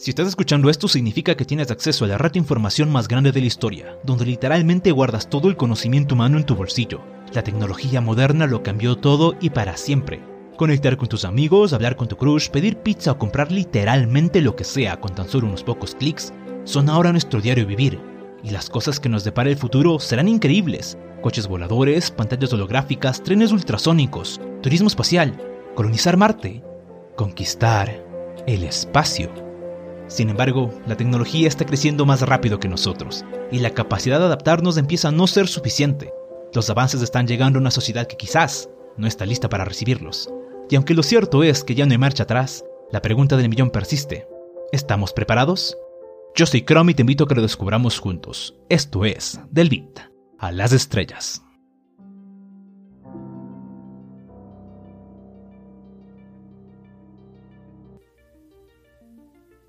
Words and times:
Si 0.00 0.12
estás 0.12 0.28
escuchando 0.28 0.70
esto 0.70 0.88
significa 0.88 1.34
que 1.34 1.44
tienes 1.44 1.70
acceso 1.70 2.06
a 2.06 2.08
la 2.08 2.16
red 2.16 2.32
de 2.32 2.38
información 2.38 2.90
más 2.90 3.06
grande 3.06 3.32
de 3.32 3.40
la 3.42 3.46
historia, 3.46 3.98
donde 4.02 4.24
literalmente 4.24 4.92
guardas 4.92 5.28
todo 5.28 5.50
el 5.50 5.58
conocimiento 5.58 6.14
humano 6.14 6.38
en 6.38 6.46
tu 6.46 6.56
bolsillo. 6.56 7.02
La 7.34 7.44
tecnología 7.44 8.00
moderna 8.00 8.46
lo 8.46 8.62
cambió 8.62 8.96
todo 8.96 9.34
y 9.42 9.50
para 9.50 9.76
siempre. 9.76 10.22
Conectar 10.56 10.96
con 10.96 11.08
tus 11.08 11.26
amigos, 11.26 11.74
hablar 11.74 11.96
con 11.96 12.08
tu 12.08 12.16
crush, 12.16 12.48
pedir 12.48 12.78
pizza 12.78 13.12
o 13.12 13.18
comprar 13.18 13.52
literalmente 13.52 14.40
lo 14.40 14.56
que 14.56 14.64
sea 14.64 14.98
con 14.98 15.14
tan 15.14 15.28
solo 15.28 15.48
unos 15.48 15.64
pocos 15.64 15.94
clics 15.94 16.32
son 16.64 16.88
ahora 16.88 17.12
nuestro 17.12 17.42
diario 17.42 17.66
vivir. 17.66 18.00
Y 18.42 18.52
las 18.52 18.70
cosas 18.70 19.00
que 19.00 19.10
nos 19.10 19.22
depara 19.22 19.50
el 19.50 19.58
futuro 19.58 19.98
serán 19.98 20.28
increíbles. 20.28 20.96
Coches 21.20 21.46
voladores, 21.46 22.10
pantallas 22.10 22.54
holográficas, 22.54 23.22
trenes 23.22 23.52
ultrasónicos, 23.52 24.40
turismo 24.62 24.88
espacial, 24.88 25.36
colonizar 25.74 26.16
Marte, 26.16 26.64
conquistar 27.16 28.02
el 28.46 28.64
espacio. 28.64 29.49
Sin 30.10 30.28
embargo, 30.28 30.74
la 30.88 30.96
tecnología 30.96 31.46
está 31.46 31.64
creciendo 31.64 32.04
más 32.04 32.22
rápido 32.22 32.58
que 32.58 32.68
nosotros, 32.68 33.24
y 33.52 33.60
la 33.60 33.70
capacidad 33.70 34.18
de 34.18 34.24
adaptarnos 34.24 34.76
empieza 34.76 35.08
a 35.08 35.12
no 35.12 35.28
ser 35.28 35.46
suficiente. 35.46 36.12
Los 36.52 36.68
avances 36.68 37.00
están 37.00 37.28
llegando 37.28 37.58
a 37.58 37.62
una 37.62 37.70
sociedad 37.70 38.08
que 38.08 38.16
quizás 38.16 38.68
no 38.96 39.06
está 39.06 39.24
lista 39.24 39.48
para 39.48 39.64
recibirlos. 39.64 40.28
Y 40.68 40.74
aunque 40.74 40.94
lo 40.94 41.04
cierto 41.04 41.44
es 41.44 41.62
que 41.62 41.76
ya 41.76 41.86
no 41.86 41.92
hay 41.92 41.98
marcha 41.98 42.24
atrás, 42.24 42.64
la 42.90 43.00
pregunta 43.00 43.36
del 43.36 43.48
millón 43.48 43.70
persiste. 43.70 44.26
¿Estamos 44.72 45.12
preparados? 45.12 45.78
Yo 46.34 46.44
soy 46.44 46.62
Chrome 46.62 46.90
y 46.90 46.94
te 46.96 47.02
invito 47.02 47.24
a 47.24 47.28
que 47.28 47.36
lo 47.36 47.42
descubramos 47.42 48.00
juntos. 48.00 48.56
Esto 48.68 49.04
es 49.04 49.38
Del 49.52 49.92
a 50.40 50.50
las 50.50 50.72
estrellas. 50.72 51.42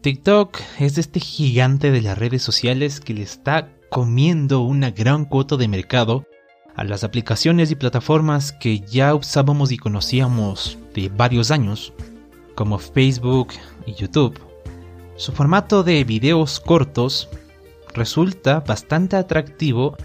TikTok 0.02 0.58
es 0.80 0.98
este 0.98 1.20
gigante 1.20 1.92
de 1.92 2.02
las 2.02 2.18
redes 2.18 2.42
sociales 2.42 3.00
que 3.00 3.14
le 3.14 3.22
está 3.22 3.70
comiendo 3.92 4.62
una 4.62 4.90
gran 4.90 5.26
cuota 5.26 5.58
de 5.58 5.68
mercado 5.68 6.26
a 6.76 6.84
las 6.84 7.04
aplicaciones 7.04 7.70
y 7.70 7.76
plataformas 7.76 8.52
que 8.52 8.80
ya 8.80 9.14
usábamos 9.14 9.72
y 9.72 9.78
conocíamos 9.78 10.80
de 10.96 11.10
varios 11.10 11.52
años, 11.52 11.94
como 12.56 12.80
Facebook 12.80 13.50
y 13.86 13.94
YouTube. 13.94 14.40
Su 15.18 15.34
formato 15.34 15.84
de 15.84 16.04
videos 16.04 16.60
cortos 16.60 17.30
resulta 17.94 18.62
bastante 18.62 19.18
atractivo 19.18 19.96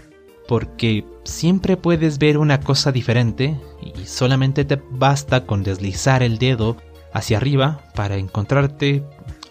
porque 0.47 1.05
siempre 1.23 1.75
puedes 1.75 2.19
ver 2.19 2.37
una 2.37 2.59
cosa 2.59 2.91
diferente 2.91 3.59
y 3.81 4.05
solamente 4.05 4.63
te 4.63 4.79
basta 4.91 5.47
con 5.47 5.63
deslizar 5.63 6.21
el 6.21 6.37
dedo 6.37 6.77
hacia 7.13 7.37
arriba 7.37 7.81
para 7.95 8.17
encontrarte 8.17 9.03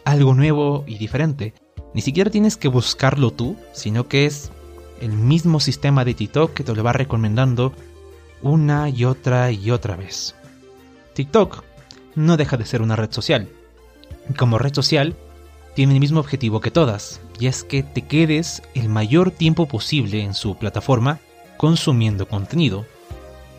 algo 0.06 0.34
nuevo 0.34 0.84
y 0.86 0.96
diferente. 0.96 1.52
Ni 1.92 2.00
siquiera 2.00 2.30
tienes 2.30 2.56
que 2.56 2.68
buscarlo 2.68 3.32
tú, 3.32 3.56
sino 3.72 4.06
que 4.08 4.24
es 4.24 4.50
el 5.00 5.12
mismo 5.12 5.60
sistema 5.60 6.04
de 6.04 6.14
TikTok 6.14 6.54
que 6.54 6.62
te 6.62 6.74
lo 6.74 6.82
va 6.82 6.92
recomendando 6.92 7.74
una 8.40 8.88
y 8.88 9.04
otra 9.04 9.50
y 9.50 9.70
otra 9.72 9.96
vez. 9.96 10.34
TikTok 11.14 11.64
no 12.14 12.36
deja 12.36 12.56
de 12.56 12.64
ser 12.64 12.82
una 12.82 12.94
red 12.94 13.10
social. 13.10 13.48
Como 14.38 14.58
red 14.58 14.72
social, 14.72 15.16
tiene 15.74 15.94
el 15.94 16.00
mismo 16.00 16.20
objetivo 16.20 16.60
que 16.60 16.70
todas, 16.70 17.20
y 17.40 17.48
es 17.48 17.64
que 17.64 17.82
te 17.82 18.02
quedes 18.02 18.62
el 18.74 18.88
mayor 18.88 19.32
tiempo 19.32 19.66
posible 19.66 20.22
en 20.22 20.34
su 20.34 20.56
plataforma 20.56 21.18
consumiendo 21.56 22.28
contenido. 22.28 22.86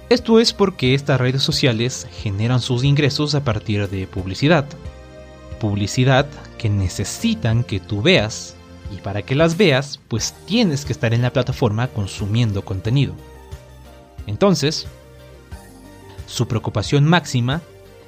Esto 0.10 0.40
es 0.40 0.54
porque 0.54 0.94
estas 0.94 1.20
redes 1.20 1.44
sociales 1.44 2.08
generan 2.22 2.62
sus 2.62 2.86
ingresos 2.86 3.36
a 3.36 3.44
partir 3.44 3.90
de 3.90 4.08
publicidad 4.08 4.66
publicidad 5.60 6.28
que 6.58 6.70
necesitan 6.70 7.64
que 7.64 7.80
tú 7.80 8.02
veas. 8.02 8.56
Y 8.94 8.98
para 8.98 9.22
que 9.22 9.36
las 9.36 9.58
veas, 9.58 10.00
pues 10.08 10.34
tienes 10.46 10.86
que 10.86 10.94
estar 10.94 11.14
en 11.14 11.22
la 11.22 11.34
plataforma 11.34 11.88
consumiendo 11.88 12.64
contenido. 12.64 13.14
Entonces, 14.28 14.88
su 16.26 16.48
preocupación 16.48 17.06
máxima 17.06 17.62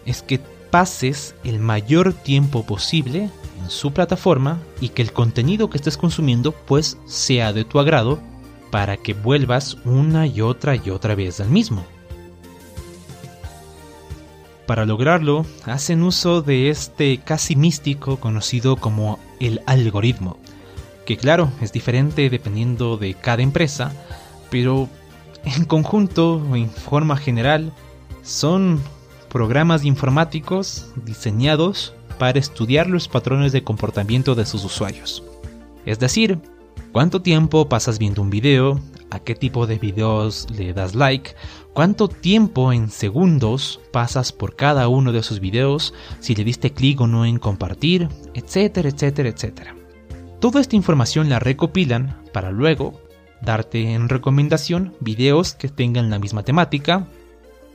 es 0.06 0.22
que 0.22 0.40
pases 0.72 1.35
el 1.44 1.59
mayor 1.59 2.13
tiempo 2.13 2.63
posible 2.66 3.29
en 3.62 3.69
su 3.69 3.91
plataforma 3.91 4.59
y 4.79 4.90
que 4.90 5.01
el 5.01 5.13
contenido 5.13 5.69
que 5.69 5.78
estés 5.78 5.97
consumiendo 5.97 6.51
pues 6.51 6.97
sea 7.06 7.53
de 7.53 7.66
tu 7.66 7.79
agrado 7.79 8.19
para 8.72 8.97
que 8.97 9.13
vuelvas 9.13 9.78
una 9.85 10.28
y 10.28 10.41
otra 10.41 10.75
y 10.75 10.90
otra 10.90 11.16
vez 11.16 11.40
al 11.40 11.50
mismo. 11.50 11.85
Para 14.69 14.85
lograrlo, 14.85 15.47
hacen 15.66 16.03
uso 16.03 16.44
de 16.44 16.69
este 16.69 17.18
casi 17.18 17.56
místico 17.56 18.19
conocido 18.19 18.75
como 18.75 19.18
el 19.40 19.62
algoritmo, 19.66 20.38
que 21.07 21.18
claro, 21.18 21.52
es 21.59 21.72
diferente 21.72 22.30
dependiendo 22.30 22.96
de 22.96 23.16
cada 23.16 23.41
empresa, 23.41 23.91
pero 24.52 24.88
en 25.44 25.66
conjunto 25.66 26.35
o 26.35 26.56
en 26.56 26.69
forma 26.69 27.18
general 27.18 27.74
son 28.22 28.80
programas 29.28 29.85
informáticos 29.85 30.91
diseñados 31.03 31.96
para 32.19 32.38
estudiar 32.38 32.86
los 32.86 33.07
patrones 33.07 33.51
de 33.51 33.63
comportamiento 33.63 34.36
de 34.36 34.46
sus 34.46 34.63
usuarios. 34.63 35.24
Es 35.88 35.97
decir, 35.97 36.38
cuánto 36.91 37.22
tiempo 37.22 37.69
pasas 37.69 38.00
viendo 38.00 38.22
un 38.22 38.29
video, 38.29 38.79
a 39.11 39.19
qué 39.19 39.35
tipo 39.35 39.67
de 39.67 39.79
videos 39.79 40.47
le 40.51 40.73
das 40.73 40.95
like, 40.95 41.35
cuánto 41.73 42.07
tiempo 42.07 42.72
en 42.73 42.89
segundos 42.89 43.79
pasas 43.91 44.31
por 44.31 44.55
cada 44.55 44.88
uno 44.88 45.11
de 45.11 45.19
esos 45.19 45.39
videos, 45.39 45.94
si 46.19 46.35
le 46.35 46.44
diste 46.44 46.72
clic 46.72 47.01
o 47.01 47.07
no 47.07 47.25
en 47.25 47.39
compartir, 47.39 48.09
etcétera, 48.33 48.89
etcétera, 48.89 49.29
etcétera. 49.29 49.75
Toda 50.39 50.61
esta 50.61 50.75
información 50.75 51.29
la 51.29 51.39
recopilan 51.39 52.22
para 52.33 52.51
luego 52.51 52.94
darte 53.41 53.94
en 53.94 54.09
recomendación 54.09 54.94
videos 55.00 55.53
que 55.53 55.69
tengan 55.69 56.09
la 56.09 56.19
misma 56.19 56.44
temática, 56.44 57.07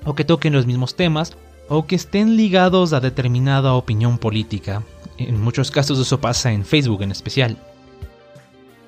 o 0.04 0.14
que 0.14 0.24
toquen 0.24 0.52
los 0.52 0.66
mismos 0.66 0.96
temas, 0.96 1.36
o 1.68 1.86
que 1.86 1.96
estén 1.96 2.36
ligados 2.36 2.92
a 2.92 3.00
determinada 3.00 3.74
opinión 3.74 4.18
política. 4.18 4.82
En 5.18 5.40
muchos 5.40 5.70
casos 5.70 5.98
eso 5.98 6.20
pasa 6.20 6.52
en 6.52 6.64
Facebook 6.64 7.02
en 7.02 7.10
especial. 7.10 7.58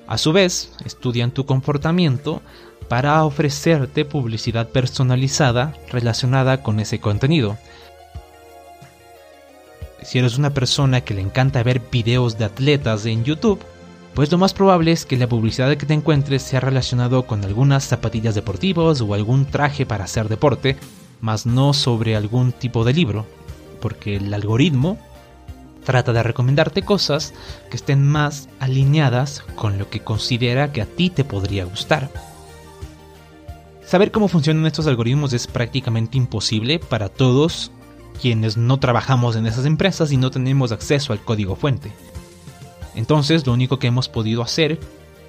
A 0.07 0.17
su 0.17 0.31
vez, 0.31 0.71
estudian 0.85 1.31
tu 1.31 1.45
comportamiento 1.45 2.41
para 2.87 3.23
ofrecerte 3.25 4.05
publicidad 4.05 4.69
personalizada 4.69 5.73
relacionada 5.91 6.63
con 6.63 6.79
ese 6.79 6.99
contenido. 6.99 7.57
Si 10.01 10.19
eres 10.19 10.37
una 10.37 10.53
persona 10.53 11.01
que 11.01 11.13
le 11.13 11.21
encanta 11.21 11.63
ver 11.63 11.81
videos 11.91 12.37
de 12.37 12.45
atletas 12.45 13.05
en 13.05 13.25
YouTube, 13.25 13.59
pues 14.13 14.31
lo 14.31 14.37
más 14.37 14.53
probable 14.53 14.93
es 14.93 15.05
que 15.05 15.17
la 15.17 15.27
publicidad 15.27 15.75
que 15.75 15.85
te 15.85 15.93
encuentres 15.93 16.41
sea 16.41 16.61
relacionado 16.61 17.27
con 17.27 17.43
algunas 17.43 17.83
zapatillas 17.83 18.33
deportivas 18.33 19.01
o 19.01 19.13
algún 19.13 19.45
traje 19.45 19.85
para 19.85 20.05
hacer 20.05 20.29
deporte, 20.29 20.77
más 21.19 21.45
no 21.45 21.73
sobre 21.73 22.15
algún 22.15 22.53
tipo 22.53 22.85
de 22.85 22.93
libro, 22.93 23.25
porque 23.81 24.15
el 24.15 24.33
algoritmo 24.33 24.97
trata 25.87 26.11
de 26.11 26.21
recomendarte 26.21 26.81
cosas 26.81 27.33
que 27.69 27.77
estén 27.77 28.05
más 28.05 28.49
alineadas 28.59 29.39
con 29.55 29.77
lo 29.77 29.89
que 29.89 30.01
considera 30.01 30.73
que 30.73 30.81
a 30.81 30.85
ti 30.85 31.09
te 31.09 31.23
podría 31.23 31.63
gustar. 31.63 32.11
Saber 33.85 34.11
cómo 34.11 34.27
funcionan 34.27 34.65
estos 34.65 34.85
algoritmos 34.85 35.31
es 35.31 35.47
prácticamente 35.47 36.17
imposible 36.17 36.77
para 36.77 37.07
todos 37.07 37.71
quienes 38.21 38.57
no 38.57 38.81
trabajamos 38.81 39.37
en 39.37 39.47
esas 39.47 39.65
empresas 39.65 40.11
y 40.11 40.17
no 40.17 40.29
tenemos 40.29 40.73
acceso 40.73 41.13
al 41.13 41.21
código 41.21 41.55
fuente. 41.55 41.93
Entonces 42.93 43.47
lo 43.47 43.53
único 43.53 43.79
que 43.79 43.87
hemos 43.87 44.09
podido 44.09 44.41
hacer 44.41 44.81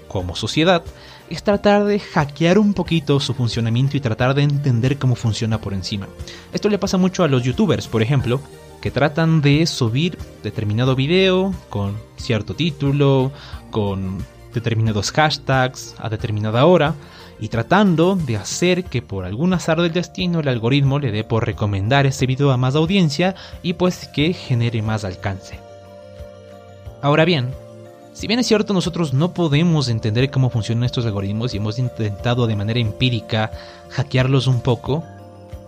como 0.09 0.35
sociedad 0.35 0.83
es 1.31 1.45
tratar 1.45 1.85
de 1.85 2.01
hackear 2.01 2.59
un 2.59 2.75
poquito 2.75 3.21
su 3.21 3.33
funcionamiento 3.33 3.97
y 3.97 4.01
tratar 4.01 4.35
de 4.35 4.43
entender 4.43 4.99
cómo 4.99 5.15
funciona 5.15 5.61
por 5.61 5.73
encima. 5.73 6.09
Esto 6.53 6.69
le 6.69 6.79
pasa 6.79 6.97
mucho 6.97 7.23
a 7.23 7.29
los 7.29 7.45
youtubers, 7.45 7.87
por 7.87 8.03
ejemplo, 8.03 8.41
que 8.81 8.91
tratan 8.91 9.41
de 9.41 9.67
subir 9.67 10.19
determinado 10.43 10.95
video 10.95 11.53
con 11.69 11.97
cierto 12.17 12.55
título, 12.55 13.33
con 13.71 14.19
determinados 14.55 15.13
hashtags 15.13 15.95
a 15.99 16.09
determinada 16.09 16.65
hora 16.67 16.95
y 17.41 17.49
tratando 17.49 18.17
de 18.17 18.37
hacer 18.37 18.85
que 18.85 19.03
por 19.03 19.25
algún 19.25 19.53
azar 19.53 19.81
del 19.81 19.93
destino 19.93 20.41
el 20.41 20.49
algoritmo 20.49 20.99
le 20.99 21.13
dé 21.13 21.25
por 21.25 21.47
recomendar 21.47 22.07
ese 22.07 22.27
video 22.27 22.51
a 22.51 22.57
más 22.57 22.75
audiencia 22.75 23.35
y 23.63 23.75
pues 23.75 24.09
que 24.09 24.33
genere 24.33 24.83
más 24.83 25.05
alcance. 25.05 25.61
Ahora 27.01 27.25
bien, 27.25 27.51
si 28.13 28.27
bien 28.27 28.41
es 28.41 28.47
cierto 28.47 28.75
nosotros 28.75 29.15
no 29.15 29.33
podemos 29.33 29.89
entender 29.89 30.31
cómo 30.31 30.51
funcionan 30.51 30.85
estos 30.85 31.07
algoritmos 31.07 31.55
y 31.55 31.59
hemos 31.59 31.79
intentado 31.79 32.47
de 32.47 32.57
manera 32.57 32.81
empírica 32.81 33.53
hackearlos 33.91 34.49
un 34.49 34.61
poco, 34.61 35.05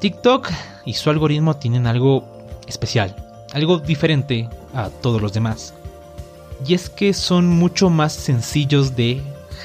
TikTok 0.00 0.50
y 0.84 0.94
su 0.94 1.10
algoritmo 1.10 1.56
tienen 1.56 1.86
algo 1.86 2.39
especial, 2.70 3.14
algo 3.52 3.78
diferente 3.78 4.48
a 4.74 4.88
todos 4.88 5.20
los 5.20 5.32
demás. 5.32 5.74
Y 6.66 6.74
es 6.74 6.88
que 6.88 7.12
son 7.12 7.48
mucho 7.48 7.90
más 7.90 8.12
sencillos 8.12 8.96
de 8.96 9.22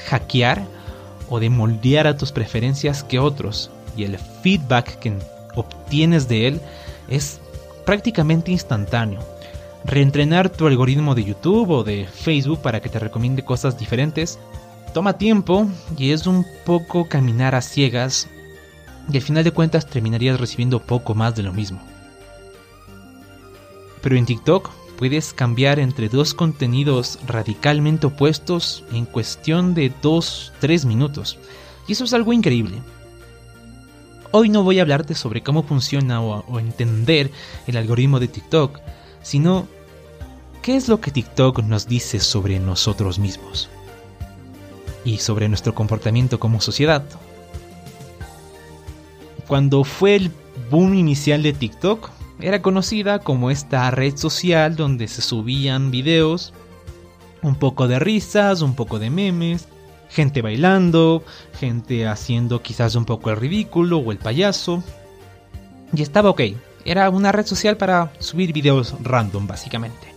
hackear 0.08 0.64
o 1.28 1.40
de 1.40 1.50
moldear 1.50 2.06
a 2.06 2.16
tus 2.16 2.32
preferencias 2.32 3.02
que 3.02 3.18
otros. 3.18 3.70
Y 3.96 4.04
el 4.04 4.18
feedback 4.18 4.98
que 4.98 5.14
obtienes 5.54 6.28
de 6.28 6.48
él 6.48 6.60
es 7.08 7.40
prácticamente 7.84 8.50
instantáneo. 8.50 9.20
Reentrenar 9.84 10.50
tu 10.50 10.66
algoritmo 10.66 11.14
de 11.14 11.24
YouTube 11.24 11.70
o 11.70 11.84
de 11.84 12.06
Facebook 12.06 12.60
para 12.60 12.80
que 12.80 12.88
te 12.88 12.98
recomiende 12.98 13.44
cosas 13.44 13.78
diferentes 13.78 14.38
toma 14.92 15.18
tiempo 15.18 15.68
y 15.96 16.12
es 16.12 16.26
un 16.26 16.46
poco 16.64 17.06
caminar 17.06 17.54
a 17.54 17.60
ciegas 17.60 18.28
y 19.12 19.16
al 19.16 19.22
final 19.22 19.44
de 19.44 19.52
cuentas 19.52 19.86
terminarías 19.86 20.40
recibiendo 20.40 20.80
poco 20.80 21.14
más 21.14 21.36
de 21.36 21.42
lo 21.42 21.52
mismo. 21.52 21.80
Pero 24.06 24.18
en 24.18 24.24
TikTok 24.24 24.70
puedes 24.98 25.32
cambiar 25.32 25.80
entre 25.80 26.08
dos 26.08 26.32
contenidos 26.32 27.18
radicalmente 27.26 28.06
opuestos 28.06 28.84
en 28.92 29.04
cuestión 29.04 29.74
de 29.74 29.92
2-3 30.00 30.84
minutos. 30.84 31.40
Y 31.88 31.94
eso 31.94 32.04
es 32.04 32.14
algo 32.14 32.32
increíble. 32.32 32.76
Hoy 34.30 34.48
no 34.48 34.62
voy 34.62 34.78
a 34.78 34.82
hablarte 34.82 35.16
sobre 35.16 35.42
cómo 35.42 35.64
funciona 35.64 36.20
o, 36.20 36.60
entender 36.60 37.32
el 37.66 37.76
algoritmo 37.76 38.20
de 38.20 38.28
TikTok, 38.28 38.78
sino 39.22 39.66
qué 40.62 40.76
es 40.76 40.86
lo 40.86 41.00
que 41.00 41.10
TikTok 41.10 41.64
nos 41.64 41.88
dice 41.88 42.20
sobre 42.20 42.60
nosotros 42.60 43.18
mismos 43.18 43.68
y 45.04 45.18
sobre 45.18 45.48
nuestro 45.48 45.74
comportamiento 45.74 46.38
como 46.38 46.60
sociedad. 46.60 47.02
Cuando 49.48 49.82
fue 49.82 50.14
el 50.14 50.30
boom 50.70 50.94
inicial 50.94 51.42
de 51.42 51.52
TikTok, 51.52 52.12
era 52.40 52.62
conocida 52.62 53.20
como 53.20 53.50
esta 53.50 53.90
red 53.90 54.16
social 54.16 54.76
donde 54.76 55.08
se 55.08 55.22
subían 55.22 55.90
videos, 55.90 56.52
un 57.42 57.54
poco 57.54 57.88
de 57.88 57.98
risas, 57.98 58.62
un 58.62 58.74
poco 58.74 58.98
de 58.98 59.10
memes, 59.10 59.68
gente 60.10 60.42
bailando, 60.42 61.22
gente 61.58 62.06
haciendo 62.06 62.62
quizás 62.62 62.94
un 62.94 63.04
poco 63.04 63.30
el 63.30 63.36
ridículo 63.36 63.98
o 63.98 64.12
el 64.12 64.18
payaso. 64.18 64.82
Y 65.94 66.02
estaba 66.02 66.30
ok, 66.30 66.42
era 66.84 67.08
una 67.10 67.32
red 67.32 67.46
social 67.46 67.76
para 67.76 68.12
subir 68.18 68.52
videos 68.52 68.94
random 69.02 69.46
básicamente. 69.46 70.14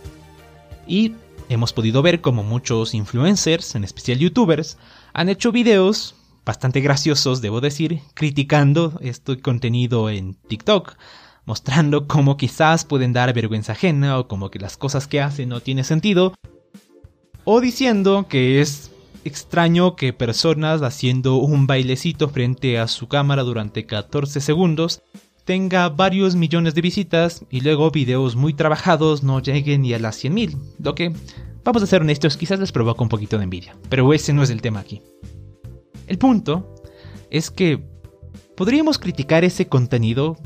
Y 0.86 1.14
hemos 1.48 1.72
podido 1.72 2.02
ver 2.02 2.20
como 2.20 2.42
muchos 2.42 2.94
influencers, 2.94 3.74
en 3.74 3.84
especial 3.84 4.18
youtubers, 4.18 4.76
han 5.12 5.28
hecho 5.28 5.52
videos 5.52 6.14
bastante 6.44 6.80
graciosos, 6.80 7.40
debo 7.40 7.60
decir, 7.60 8.00
criticando 8.14 8.98
este 9.02 9.40
contenido 9.40 10.10
en 10.10 10.34
TikTok, 10.34 10.96
mostrando 11.44 12.06
cómo 12.06 12.36
quizás 12.36 12.84
pueden 12.84 13.12
dar 13.12 13.32
vergüenza 13.32 13.72
ajena 13.72 14.18
o 14.18 14.28
como 14.28 14.50
que 14.50 14.58
las 14.58 14.76
cosas 14.76 15.06
que 15.06 15.20
hacen 15.20 15.48
no 15.48 15.60
tienen 15.60 15.84
sentido, 15.84 16.34
o 17.44 17.60
diciendo 17.60 18.26
que 18.28 18.60
es 18.60 18.90
extraño 19.24 19.96
que 19.96 20.12
personas 20.12 20.82
haciendo 20.82 21.36
un 21.36 21.66
bailecito 21.66 22.28
frente 22.28 22.78
a 22.78 22.88
su 22.88 23.08
cámara 23.08 23.42
durante 23.42 23.86
14 23.86 24.40
segundos 24.40 25.02
tenga 25.44 25.88
varios 25.88 26.36
millones 26.36 26.74
de 26.74 26.80
visitas 26.80 27.44
y 27.50 27.60
luego 27.60 27.90
videos 27.90 28.36
muy 28.36 28.54
trabajados 28.54 29.22
no 29.22 29.40
lleguen 29.40 29.82
ni 29.82 29.92
a 29.94 29.98
las 29.98 30.22
100.000, 30.22 30.56
lo 30.78 30.94
que, 30.94 31.12
vamos 31.64 31.82
a 31.82 31.86
ser 31.86 32.02
honestos, 32.02 32.36
quizás 32.36 32.60
les 32.60 32.72
provoca 32.72 33.02
un 33.02 33.08
poquito 33.08 33.36
de 33.36 33.44
envidia, 33.44 33.76
pero 33.88 34.12
ese 34.12 34.32
no 34.32 34.42
es 34.42 34.50
el 34.50 34.62
tema 34.62 34.80
aquí. 34.80 35.02
El 36.06 36.18
punto 36.18 36.74
es 37.30 37.50
que 37.50 37.82
podríamos 38.56 38.98
criticar 38.98 39.44
ese 39.44 39.66
contenido 39.66 40.36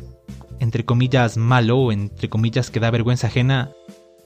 entre 0.61 0.85
comillas 0.85 1.37
malo 1.37 1.93
entre 1.93 2.29
comillas 2.29 2.71
que 2.71 2.81
da 2.81 2.91
vergüenza 2.91 3.27
ajena 3.27 3.73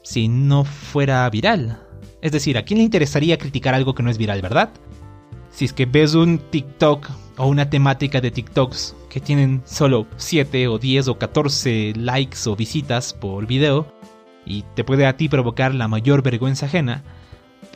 si 0.02 0.28
no 0.28 0.64
fuera 0.64 1.28
viral. 1.30 1.82
Es 2.22 2.32
decir, 2.32 2.56
¿a 2.58 2.64
quién 2.64 2.78
le 2.78 2.84
interesaría 2.84 3.38
criticar 3.38 3.75
algo 3.75 3.94
que 3.94 4.02
no 4.02 4.10
es 4.10 4.19
viral, 4.19 4.42
verdad? 4.42 4.70
Si 5.50 5.64
es 5.64 5.72
que 5.72 5.86
ves 5.86 6.14
un 6.14 6.38
TikTok 6.38 7.10
o 7.36 7.46
una 7.46 7.70
temática 7.70 8.20
de 8.20 8.30
TikToks 8.30 8.96
que 9.08 9.20
tienen 9.20 9.62
solo 9.64 10.06
7 10.16 10.69
o 10.69 10.78
10 10.78 11.08
o 11.08 11.19
14 11.19 11.92
likes 11.96 12.38
o 12.46 12.56
visitas 12.56 13.12
por 13.12 13.46
video 13.46 13.86
y 14.44 14.64
te 14.74 14.84
puede 14.84 15.06
a 15.06 15.16
ti 15.16 15.28
provocar 15.28 15.74
la 15.74 15.88
mayor 15.88 16.22
vergüenza 16.22 16.66
ajena, 16.66 17.04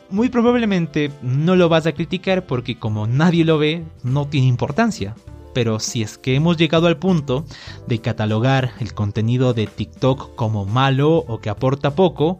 muy 0.09 0.29
probablemente 0.29 1.11
no 1.21 1.55
lo 1.55 1.69
vas 1.69 1.85
a 1.87 1.93
criticar 1.93 2.45
porque 2.45 2.77
como 2.77 3.07
nadie 3.07 3.45
lo 3.45 3.57
ve, 3.57 3.83
no 4.03 4.27
tiene 4.27 4.47
importancia 4.47 5.15
pero 5.53 5.79
si 5.79 6.01
es 6.01 6.17
que 6.17 6.35
hemos 6.35 6.57
llegado 6.57 6.87
al 6.87 6.97
punto 6.97 7.45
de 7.87 7.99
catalogar 7.99 8.73
el 8.79 8.93
contenido 8.93 9.53
de 9.53 9.67
TikTok 9.67 10.35
como 10.35 10.65
malo 10.65 11.17
o 11.17 11.39
que 11.39 11.49
aporta 11.49 11.95
poco 11.95 12.39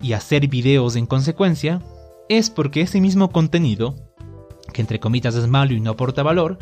y 0.00 0.12
hacer 0.12 0.48
videos 0.48 0.96
en 0.96 1.06
consecuencia, 1.06 1.82
es 2.28 2.50
porque 2.50 2.82
ese 2.82 3.00
mismo 3.00 3.30
contenido, 3.30 3.94
que 4.72 4.80
entre 4.80 5.00
comillas 5.00 5.34
es 5.34 5.46
malo 5.46 5.74
y 5.74 5.80
no 5.80 5.92
aporta 5.92 6.22
valor, 6.22 6.58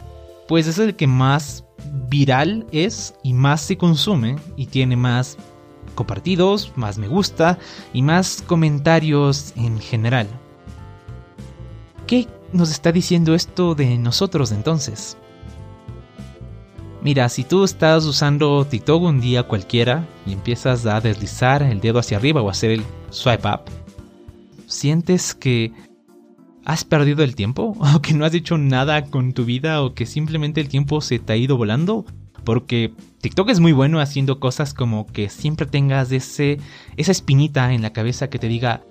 pues 0.49 0.67
es 0.67 0.79
el 0.79 0.95
que 0.95 1.07
más 1.07 1.65
viral 2.09 2.67
es 2.71 3.15
y 3.23 3.33
más 3.33 3.63
se 3.63 3.77
consume 3.77 4.37
y 4.57 4.67
tiene 4.67 4.97
más 4.97 5.37
compartidos, 5.95 6.73
más 6.77 6.99
me 6.99 7.09
gusta 7.09 7.59
y 7.93 8.03
más 8.03 8.43
comentarios 8.47 9.53
en 9.57 9.79
general. 9.81 10.29
¿Qué 12.07 12.29
nos 12.53 12.71
está 12.71 12.93
diciendo 12.93 13.35
esto 13.35 13.75
de 13.75 13.97
nosotros 13.99 14.53
entonces? 14.53 15.17
Mira, 17.05 17.29
si 17.29 17.45
tú 17.45 17.65
estás 17.65 18.07
usando 18.07 18.65
TikTok 18.65 19.03
un 19.03 19.21
día 19.21 19.43
cualquiera 19.43 20.09
y 20.27 20.33
empiezas 20.33 20.87
a 20.87 21.03
deslizar 21.03 21.63
el 21.63 21.83
dedo 21.83 21.99
hacia 21.99 22.17
arriba 22.17 22.41
o 22.41 22.49
hacer 22.49 22.71
el 22.71 22.83
swipe 23.11 23.47
up, 23.47 23.61
sientes 24.67 25.35
que 25.35 25.71
has 26.65 26.83
perdido 26.83 27.23
el 27.23 27.37
tiempo 27.37 27.77
o 27.95 28.01
que 28.01 28.15
no 28.15 28.25
has 28.25 28.33
hecho 28.33 28.57
nada 28.57 29.05
con 29.05 29.35
tu 29.35 29.45
vida 29.45 29.83
o 29.83 29.93
que 29.93 30.07
simplemente 30.07 30.63
el 30.63 30.69
tiempo 30.69 31.03
se 31.03 31.19
te 31.19 31.35
ha 31.35 31.37
ido 31.37 31.59
volando. 31.59 32.07
Porque 32.43 32.95
TikTok 33.21 33.51
es 33.51 33.61
muy 33.61 33.73
bueno 33.73 34.01
haciendo 34.01 34.41
cosas 34.41 34.73
como 34.73 35.07
que 35.07 35.29
siempre 35.29 35.67
tengas 35.67 36.11
ese, 36.11 36.59
esa 36.97 37.13
espinita 37.13 37.75
en 37.75 37.83
la 37.83 37.93
cabeza 37.93 38.31
que 38.31 38.39
te 38.39 38.49
diga, 38.49 38.83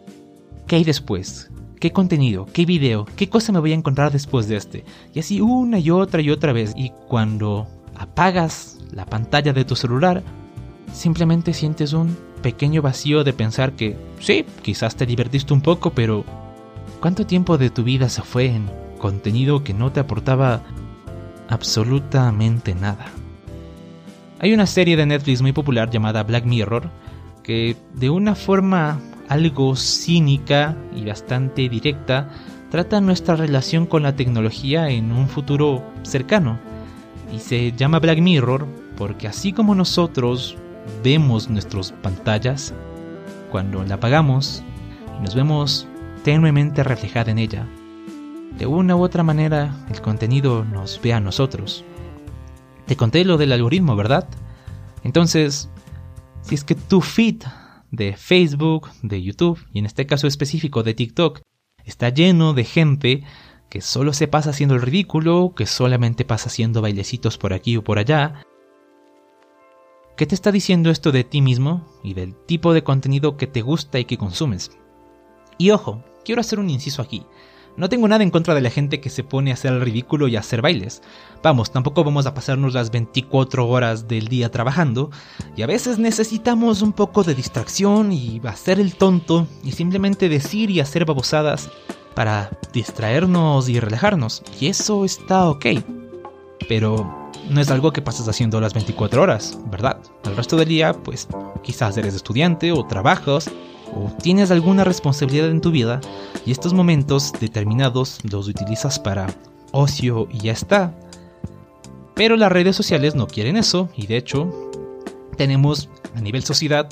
¿qué 0.68 0.76
hay 0.76 0.84
después? 0.84 1.50
¿Qué 1.80 1.92
contenido? 1.92 2.46
¿Qué 2.54 2.66
video? 2.66 3.06
¿Qué 3.16 3.28
cosa 3.28 3.52
me 3.52 3.60
voy 3.60 3.72
a 3.72 3.76
encontrar 3.76 4.12
después 4.12 4.48
de 4.48 4.58
este? 4.58 4.86
Y 5.16 5.20
así 5.20 5.42
una 5.42 5.80
y 5.80 5.90
otra 5.90 6.22
y 6.22 6.30
otra 6.30 6.54
vez. 6.54 6.74
Y 6.76 6.92
cuando 7.08 7.68
apagas 7.96 8.80
la 8.92 9.06
pantalla 9.06 9.54
de 9.54 9.66
tu 9.66 9.76
celular, 9.76 10.24
simplemente 10.92 11.54
sientes 11.54 11.94
un 11.94 12.18
pequeño 12.42 12.82
vacío 12.82 13.24
de 13.24 13.34
pensar 13.34 13.74
que 13.74 13.98
sí, 14.20 14.46
quizás 14.62 14.96
te 14.96 15.06
divertiste 15.06 15.54
un 15.54 15.62
poco, 15.62 15.92
pero 15.92 16.24
¿cuánto 17.00 17.26
tiempo 17.26 17.58
de 17.58 17.70
tu 17.70 17.84
vida 17.84 18.10
se 18.10 18.22
fue 18.22 18.48
en 18.48 18.70
contenido 19.00 19.64
que 19.64 19.74
no 19.74 19.92
te 19.92 20.00
aportaba 20.00 20.62
absolutamente 21.50 22.76
nada? 22.76 23.06
Hay 24.40 24.54
una 24.54 24.66
serie 24.66 24.98
de 24.98 25.06
Netflix 25.06 25.42
muy 25.42 25.54
popular 25.54 25.90
llamada 25.90 26.24
Black 26.24 26.46
Mirror 26.46 26.90
que 27.44 27.76
de 27.94 28.10
una 28.10 28.36
forma 28.36 29.00
algo 29.30 29.76
cínica 29.76 30.76
y 30.96 31.06
bastante 31.06 31.70
directa 31.70 32.30
trata 32.70 33.02
nuestra 33.02 33.36
relación 33.36 33.86
con 33.86 34.04
la 34.04 34.16
tecnología 34.16 34.90
en 34.90 35.12
un 35.12 35.28
futuro 35.30 35.84
cercano 36.04 36.60
y 37.34 37.40
se 37.40 37.72
llama 37.72 38.00
Black 38.00 38.20
Mirror 38.20 38.68
porque 38.96 39.28
así 39.28 39.54
como 39.54 39.74
nosotros 39.74 40.56
vemos 41.04 41.50
nuestras 41.50 41.92
pantallas, 41.92 42.74
cuando 43.52 43.84
la 43.84 43.96
apagamos 43.96 44.64
y 45.18 45.24
nos 45.24 45.34
vemos 45.34 45.88
tenuemente 46.24 46.84
reflejada 46.84 47.32
en 47.32 47.40
ella, 47.40 47.68
de 48.58 48.68
una 48.68 48.96
u 48.96 49.02
otra 49.02 49.24
manera 49.24 49.76
el 49.90 50.00
contenido 50.02 50.64
nos 50.64 51.02
ve 51.02 51.14
a 51.14 51.20
nosotros. 51.20 51.84
Te 52.86 52.96
conté 52.96 53.26
lo 53.26 53.38
del 53.38 53.52
algoritmo, 53.52 53.96
¿verdad? 53.96 54.28
Entonces, 55.04 55.70
si 56.42 56.54
es 56.54 56.64
que 56.64 56.76
tu 56.76 57.02
feed 57.02 57.44
de 57.90 58.16
Facebook, 58.16 58.90
de 59.02 59.24
YouTube 59.24 59.60
y 59.72 59.80
en 59.80 59.88
este 59.88 60.06
caso 60.06 60.28
específico 60.28 60.84
de 60.84 60.94
TikTok 60.94 61.42
está 61.84 62.10
lleno 62.10 62.54
de 62.54 62.64
gente 62.64 63.24
que 63.74 63.82
solo 63.82 64.14
se 64.14 64.28
pasa 64.28 64.52
haciendo 64.52 64.76
el 64.76 64.84
ridículo, 64.84 65.56
que 65.56 65.66
solamente 65.66 66.26
pasa 66.26 66.50
haciendo 66.50 66.80
bailecitos 66.84 67.40
por 67.40 67.54
aquí 67.54 67.76
o 67.76 67.84
por 67.84 67.98
allá. 67.98 68.46
¿Qué 70.16 70.28
te 70.28 70.36
está 70.36 70.52
diciendo 70.52 70.92
esto 70.92 71.12
de 71.12 71.24
ti 71.24 71.42
mismo 71.42 71.84
y 72.04 72.14
del 72.14 72.36
tipo 72.36 72.76
de 72.76 72.84
contenido 72.84 73.36
que 73.36 73.48
te 73.48 73.64
gusta 73.64 73.98
y 73.98 74.06
que 74.06 74.20
consumes? 74.20 74.78
Y 75.58 75.72
ojo, 75.72 76.04
quiero 76.24 76.42
hacer 76.42 76.60
un 76.60 76.70
inciso 76.70 77.02
aquí. 77.02 77.26
No 77.76 77.90
tengo 77.90 78.08
nada 78.08 78.24
en 78.24 78.30
contra 78.30 78.54
de 78.54 78.62
la 78.62 78.70
gente 78.70 79.02
que 79.02 79.10
se 79.10 79.24
pone 79.24 79.50
a 79.50 79.56
hacer 79.56 79.74
el 79.74 79.82
ridículo 79.82 80.28
y 80.28 80.36
a 80.36 80.42
hacer 80.42 80.62
bailes. 80.62 81.02
Vamos, 81.42 81.72
tampoco 81.72 82.04
vamos 82.04 82.28
a 82.28 82.36
pasarnos 82.36 82.76
las 82.76 82.92
24 82.92 83.68
horas 83.68 84.08
del 84.08 84.28
día 84.28 84.52
trabajando 84.52 85.10
y 85.56 85.64
a 85.64 85.68
veces 85.68 85.98
necesitamos 85.98 86.84
un 86.84 86.94
poco 86.94 87.24
de 87.24 87.34
distracción 87.34 88.12
y 88.12 88.40
hacer 88.44 88.80
el 88.80 88.94
tonto 88.94 89.48
y 89.64 89.72
simplemente 89.72 90.30
decir 90.30 90.70
y 90.70 90.80
hacer 90.80 91.06
babosadas 91.06 91.72
para 92.16 92.52
distraernos 92.72 93.70
y 93.70 93.80
relajarnos. 93.80 94.44
Y 94.60 94.68
eso 94.68 95.06
está 95.06 95.50
ok. 95.50 95.66
Pero 96.68 97.32
no 97.50 97.62
es 97.62 97.70
algo 97.70 97.92
que 97.92 98.02
pases 98.02 98.28
haciendo 98.28 98.62
las 98.62 98.74
24 98.74 99.22
horas, 99.22 99.58
¿verdad? 99.70 100.00
El 100.24 100.36
resto 100.36 100.56
del 100.56 100.70
día, 100.70 100.94
pues 100.94 101.28
quizás 101.62 101.98
eres 101.98 102.16
estudiante 102.16 102.72
o 102.72 102.86
trabajas 102.86 103.50
o 103.96 104.12
tienes 104.22 104.52
alguna 104.52 104.84
responsabilidad 104.84 105.50
en 105.50 105.62
tu 105.62 105.72
vida 105.72 106.02
y 106.46 106.52
estos 106.52 106.74
momentos 106.74 107.32
determinados 107.40 108.20
los 108.30 108.48
utilizas 108.48 109.00
para 109.00 109.28
ocio 109.72 110.28
y 110.32 110.40
ya 110.40 110.52
está. 110.52 110.94
Pero 112.16 112.38
las 112.38 112.52
redes 112.52 112.76
sociales 112.76 113.16
no 113.16 113.28
quieren 113.28 113.58
eso 113.58 113.90
y 113.96 114.08
de 114.08 114.18
hecho 114.18 114.72
tenemos 115.38 115.90
a 116.16 116.22
nivel 116.22 116.44
sociedad 116.44 116.90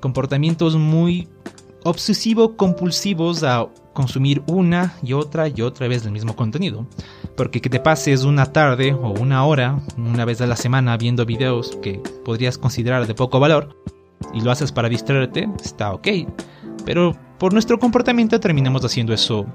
comportamientos 0.00 0.76
muy 0.76 1.28
obsesivo-compulsivos 1.84 3.44
a 3.44 3.68
consumir 3.96 4.42
una 4.46 4.92
y 5.02 5.14
otra 5.14 5.48
y 5.48 5.62
otra 5.62 5.88
vez 5.88 6.04
el 6.04 6.12
mismo 6.12 6.36
contenido. 6.36 6.86
Porque 7.34 7.62
que 7.62 7.70
te 7.70 7.80
pases 7.80 8.24
una 8.24 8.52
tarde 8.52 8.92
o 8.92 9.10
una 9.10 9.44
hora, 9.46 9.80
una 9.96 10.26
vez 10.26 10.42
a 10.42 10.46
la 10.46 10.54
semana, 10.54 10.98
viendo 10.98 11.24
videos 11.24 11.76
que 11.82 12.02
podrías 12.24 12.58
considerar 12.58 13.06
de 13.06 13.14
poco 13.14 13.40
valor, 13.40 13.74
y 14.34 14.42
lo 14.42 14.50
haces 14.50 14.70
para 14.70 14.90
distraerte, 14.90 15.48
está 15.64 15.94
ok. 15.94 16.08
Pero 16.84 17.16
por 17.38 17.54
nuestro 17.54 17.78
comportamiento 17.78 18.38
terminamos 18.38 18.84
haciendo 18.84 19.14
eso 19.14 19.46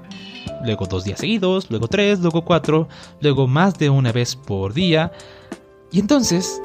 luego 0.64 0.86
dos 0.86 1.04
días 1.04 1.20
seguidos, 1.20 1.70
luego 1.70 1.86
tres, 1.86 2.18
luego 2.18 2.44
cuatro, 2.44 2.88
luego 3.20 3.46
más 3.46 3.78
de 3.78 3.90
una 3.90 4.10
vez 4.10 4.34
por 4.34 4.74
día. 4.74 5.12
Y 5.92 6.00
entonces, 6.00 6.60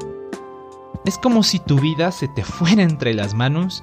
es 1.04 1.16
como 1.16 1.44
si 1.44 1.60
tu 1.60 1.78
vida 1.78 2.10
se 2.10 2.26
te 2.28 2.42
fuera 2.42 2.82
entre 2.82 3.14
las 3.14 3.34
manos 3.34 3.82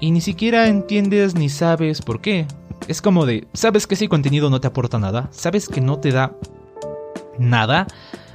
y 0.00 0.10
ni 0.10 0.22
siquiera 0.22 0.68
entiendes 0.68 1.34
ni 1.34 1.50
sabes 1.50 2.00
por 2.00 2.20
qué. 2.22 2.46
Es 2.88 3.00
como 3.00 3.24
de, 3.24 3.46
sabes 3.54 3.86
que 3.86 3.94
ese 3.94 4.08
contenido 4.08 4.50
no 4.50 4.60
te 4.60 4.66
aporta 4.66 4.98
nada, 4.98 5.28
sabes 5.30 5.68
que 5.68 5.80
no 5.80 5.98
te 5.98 6.12
da 6.12 6.32
nada, 7.38 7.86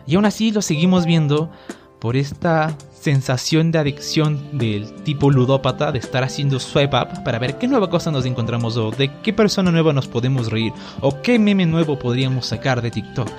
y 0.08 0.16
aún 0.16 0.26
así 0.26 0.52
lo 0.52 0.62
seguimos 0.62 1.06
viendo 1.06 1.52
por 2.00 2.16
esta 2.16 2.76
sensación 3.00 3.72
de 3.72 3.80
adicción 3.80 4.58
del 4.58 4.92
tipo 5.04 5.30
ludópata 5.30 5.92
de 5.92 6.00
estar 6.00 6.24
haciendo 6.24 6.60
swipe 6.60 6.98
up 6.98 7.24
para 7.24 7.40
ver 7.40 7.58
qué 7.58 7.68
nueva 7.68 7.90
cosa 7.90 8.12
nos 8.12 8.26
encontramos 8.26 8.76
o 8.78 8.92
de 8.92 9.12
qué 9.22 9.34
persona 9.34 9.72
nueva 9.72 9.94
nos 9.94 10.08
podemos 10.08 10.52
reír 10.52 10.74
o 11.02 11.22
qué 11.22 11.38
meme 11.40 11.66
nuevo 11.66 12.00
podríamos 12.00 12.48
sacar 12.48 12.82
de 12.82 12.92
TikTok. 12.92 13.30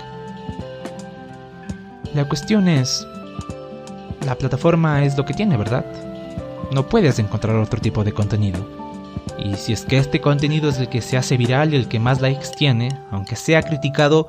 La 2.14 2.29
cuestión 2.29 2.69
es, 2.69 3.07
la 4.25 4.37
plataforma 4.37 5.05
es 5.05 5.17
lo 5.17 5.25
que 5.25 5.35
tiene, 5.35 5.57
¿verdad? 5.57 5.85
No 6.73 6.88
puedes 6.88 7.19
encontrar 7.19 7.57
otro 7.57 7.81
tipo 7.81 8.05
de 8.05 8.12
contenido. 8.12 8.89
Y 9.38 9.55
si 9.57 9.73
es 9.73 9.85
que 9.85 9.99
este 9.99 10.21
contenido 10.21 10.69
es 10.69 10.79
el 10.79 10.88
que 10.88 11.00
se 11.00 11.17
hace 11.17 11.37
viral 11.37 11.73
y 11.73 11.76
el 11.76 11.88
que 11.88 11.99
más 11.99 12.21
likes 12.21 12.49
tiene, 12.57 12.90
aunque 13.11 13.37
sea 13.37 13.62
criticado, 13.62 14.29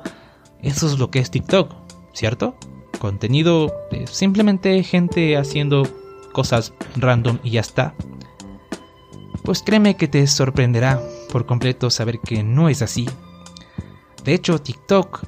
eso 0.62 0.86
es 0.86 0.98
lo 0.98 1.10
que 1.10 1.18
es 1.18 1.30
TikTok, 1.30 1.74
¿cierto? 2.12 2.56
contenido 3.02 3.74
simplemente 4.08 4.80
gente 4.84 5.36
haciendo 5.36 5.82
cosas 6.32 6.72
random 6.94 7.40
y 7.42 7.50
ya 7.50 7.60
está. 7.60 7.94
Pues 9.42 9.60
créeme 9.60 9.96
que 9.96 10.06
te 10.06 10.24
sorprenderá 10.28 11.02
por 11.28 11.44
completo 11.44 11.90
saber 11.90 12.20
que 12.20 12.44
no 12.44 12.68
es 12.68 12.80
así. 12.80 13.08
De 14.22 14.34
hecho, 14.34 14.60
TikTok 14.60 15.24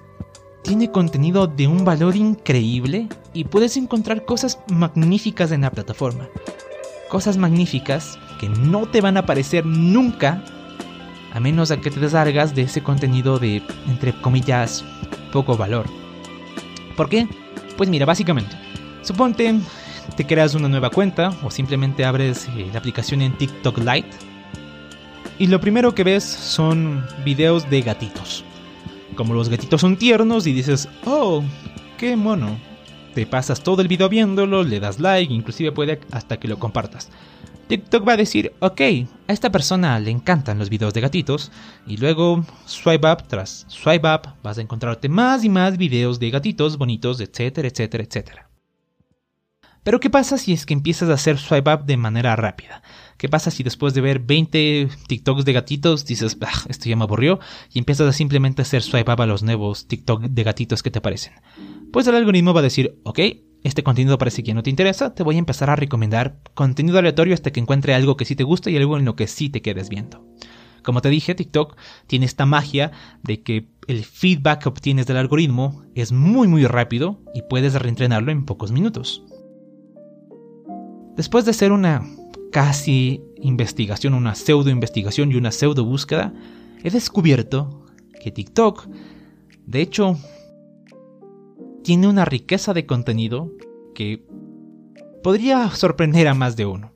tiene 0.63 0.93
contenido 0.93 1.49
de 1.49 1.67
un 1.67 1.85
valor 1.85 2.15
increíble 2.15 3.09
y 3.33 3.43
puedes 3.43 3.77
encontrar 3.77 4.25
cosas 4.25 4.61
magníficas 4.69 5.51
en 5.51 5.63
la 5.63 5.73
plataforma. 5.73 6.29
Cosas 7.09 7.39
magníficas 7.39 8.21
que 8.39 8.49
no 8.49 8.87
te 8.87 9.01
van 9.01 9.17
a 9.17 9.21
aparecer 9.21 9.65
nunca 9.65 10.43
a 11.33 11.41
menos 11.41 11.71
a 11.71 11.81
que 11.81 11.91
te 11.91 12.01
desargas 12.01 12.55
de 12.55 12.63
ese 12.63 12.83
contenido 12.83 13.39
de, 13.39 13.63
entre 13.89 14.13
comillas, 14.13 14.85
poco 15.33 15.57
valor. 15.57 15.87
¿Por 16.97 17.09
qué? 17.09 17.27
Pues 17.77 17.91
mira, 17.91 18.07
básicamente, 18.07 18.57
suponte 19.03 19.55
te 20.17 20.27
creas 20.27 20.55
una 20.55 20.69
nueva 20.69 20.91
cuenta 20.91 21.33
o 21.43 21.51
simplemente 21.51 22.05
abres 22.05 22.49
eh, 22.57 22.69
la 22.73 22.79
aplicación 22.79 23.23
en 23.23 23.37
TikTok 23.37 23.79
Lite 23.79 24.09
y 25.39 25.49
lo 25.49 25.61
primero 25.61 25.95
que 25.95 26.05
ves 26.05 26.23
son 26.23 27.05
videos 27.25 27.69
de 27.69 27.83
gatitos. 27.83 28.45
Como 29.17 29.35
los 29.35 29.49
gatitos 29.49 29.81
son 29.81 29.97
tiernos 29.97 30.47
y 30.47 30.53
dices, 30.53 30.89
oh, 31.05 31.43
qué 31.99 32.17
mono. 32.17 32.57
Te 33.15 33.27
pasas 33.27 33.63
todo 33.63 33.81
el 33.83 33.89
video 33.89 34.09
viéndolo, 34.09 34.63
le 34.63 34.81
das 34.81 35.01
like, 35.01 35.33
inclusive 35.33 35.73
puede 35.73 36.01
hasta 36.13 36.39
que 36.39 36.49
lo 36.49 36.59
compartas. 36.59 37.11
TikTok 37.67 38.07
va 38.07 38.13
a 38.13 38.17
decir, 38.17 38.53
ok, 38.61 38.81
a 39.27 39.33
esta 39.33 39.51
persona 39.51 39.99
le 39.99 40.11
encantan 40.11 40.59
los 40.59 40.69
videos 40.69 40.93
de 40.93 41.01
gatitos, 41.01 41.51
y 41.87 41.97
luego 41.97 42.45
swipe 42.67 43.11
up 43.11 43.27
tras 43.27 43.65
swipe 43.69 44.07
up 44.07 44.35
vas 44.43 44.59
a 44.59 44.63
encontrarte 44.63 45.09
más 45.09 45.45
y 45.45 45.49
más 45.49 45.77
videos 45.77 46.19
de 46.19 46.31
gatitos 46.31 46.77
bonitos, 46.77 47.21
etcétera, 47.21 47.69
etcétera, 47.69 48.05
etcétera. 48.05 48.54
Pero 49.85 50.01
¿qué 50.01 50.09
pasa 50.09 50.39
si 50.39 50.55
es 50.55 50.65
que 50.65 50.73
empiezas 50.73 51.11
a 51.11 51.15
hacer 51.15 51.39
swipe 51.39 51.73
up 51.73 51.85
de 51.85 51.99
manera 51.99 52.35
rápida? 52.37 52.83
¿Qué 53.19 53.29
pasa 53.29 53.51
si 53.51 53.63
después 53.63 53.93
de 53.93 54.01
ver 54.01 54.19
20 54.19 54.89
TikToks 55.07 55.45
de 55.45 55.53
gatitos 55.53 56.07
dices, 56.07 56.37
esto 56.69 56.89
ya 56.89 56.97
me 56.97 57.05
aburrió, 57.05 57.39
y 57.71 57.79
empiezas 57.79 58.09
a 58.09 58.13
simplemente 58.13 58.63
hacer 58.63 58.83
swipe 58.83 59.13
up 59.13 59.21
a 59.21 59.27
los 59.27 59.43
nuevos 59.43 59.87
TikTok 59.87 60.23
de 60.23 60.43
gatitos 60.43 60.83
que 60.83 60.91
te 60.91 60.99
aparecen? 60.99 61.35
Pues 61.93 62.07
el 62.07 62.15
algoritmo 62.15 62.55
va 62.55 62.61
a 62.61 62.65
decir, 62.65 62.99
ok, 63.05 63.21
este 63.63 63.83
contenido 63.83 64.17
parece 64.17 64.43
que 64.43 64.55
no 64.55 64.63
te 64.63 64.71
interesa, 64.71 65.15
te 65.15 65.23
voy 65.23 65.37
a 65.37 65.39
empezar 65.39 65.69
a 65.69 65.77
recomendar 65.77 66.41
contenido 66.55 66.99
aleatorio 66.99 67.35
hasta 67.35 67.51
que 67.51 67.61
encuentre 67.61 67.95
algo 67.95 68.17
que 68.17 68.25
sí 68.25 68.35
te 68.35 68.43
gusta 68.43 68.71
y 68.71 68.77
algo 68.79 68.97
en 68.97 69.05
lo 69.05 69.17
que 69.17 69.27
sí 69.27 69.51
te 69.51 69.63
quedes 69.63 69.91
viendo. 69.91 70.27
Como 70.83 71.03
te 71.03 71.09
dije, 71.09 71.35
TikTok 71.35 71.77
tiene 72.07 72.27
esta 72.27 72.47
magia 72.47 72.93
de 73.23 73.43
que 73.43 73.69
el 73.87 74.05
feedback 74.05 74.63
que 74.63 74.69
obtienes 74.71 75.07
del 75.07 75.19
algoritmo 75.19 75.83
es 75.95 76.13
muy 76.13 76.49
muy 76.49 76.67
rápido 76.67 77.23
y 77.35 77.43
puedes 77.43 77.75
reentrenarlo 77.75 78.33
en 78.33 78.45
pocos 78.45 78.71
minutos. 78.71 79.23
Después 81.17 81.45
de 81.45 81.53
hacer 81.53 81.73
una 81.73 82.03
casi 82.51 83.23
investigación, 83.37 84.15
una 84.15 84.35
pseudo 84.35 84.71
investigación 84.71 85.31
y 85.31 85.37
una 85.37 85.53
pseudo 85.53 85.85
búsqueda, 85.85 86.33
he 86.83 86.91
descubierto 86.91 87.85
que 88.21 88.31
TikTok, 88.31 88.89
de 89.67 89.81
hecho, 89.81 90.19
tiene 91.83 92.09
una 92.09 92.25
riqueza 92.25 92.75
de 92.75 92.87
contenido 92.87 93.53
que 93.95 94.25
podría 95.23 95.71
sorprender 95.71 96.27
a 96.27 96.35
más 96.35 96.57
de 96.57 96.67
uno. 96.67 96.93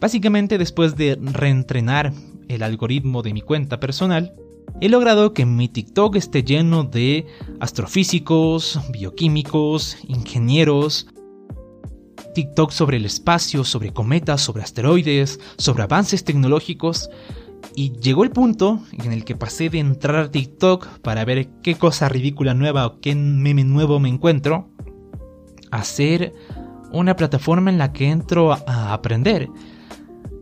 Básicamente 0.00 0.58
después 0.58 0.96
de 0.96 1.18
reentrenar 1.20 2.12
el 2.48 2.62
algoritmo 2.62 3.22
de 3.22 3.32
mi 3.32 3.42
cuenta 3.42 3.80
personal, 3.80 4.34
he 4.80 4.88
logrado 4.88 5.32
que 5.32 5.46
mi 5.46 5.68
TikTok 5.68 6.16
esté 6.16 6.42
lleno 6.42 6.84
de 6.84 7.26
astrofísicos, 7.60 8.80
bioquímicos, 8.92 9.98
ingenieros, 10.06 11.08
TikTok 12.36 12.70
sobre 12.70 12.98
el 12.98 13.06
espacio, 13.06 13.64
sobre 13.64 13.94
cometas, 13.94 14.42
sobre 14.42 14.62
asteroides, 14.62 15.40
sobre 15.56 15.84
avances 15.84 16.22
tecnológicos, 16.22 17.08
y 17.74 17.92
llegó 17.92 18.24
el 18.24 18.30
punto 18.30 18.82
en 18.92 19.10
el 19.10 19.24
que 19.24 19.36
pasé 19.36 19.70
de 19.70 19.78
entrar 19.78 20.16
a 20.16 20.30
TikTok 20.30 20.86
para 20.98 21.24
ver 21.24 21.48
qué 21.62 21.76
cosa 21.76 22.10
ridícula 22.10 22.52
nueva 22.52 22.84
o 22.84 23.00
qué 23.00 23.14
meme 23.14 23.64
nuevo 23.64 24.00
me 24.00 24.10
encuentro, 24.10 24.68
a 25.70 25.82
ser 25.82 26.34
una 26.92 27.16
plataforma 27.16 27.70
en 27.70 27.78
la 27.78 27.94
que 27.94 28.10
entro 28.10 28.52
a 28.52 28.92
aprender. 28.92 29.48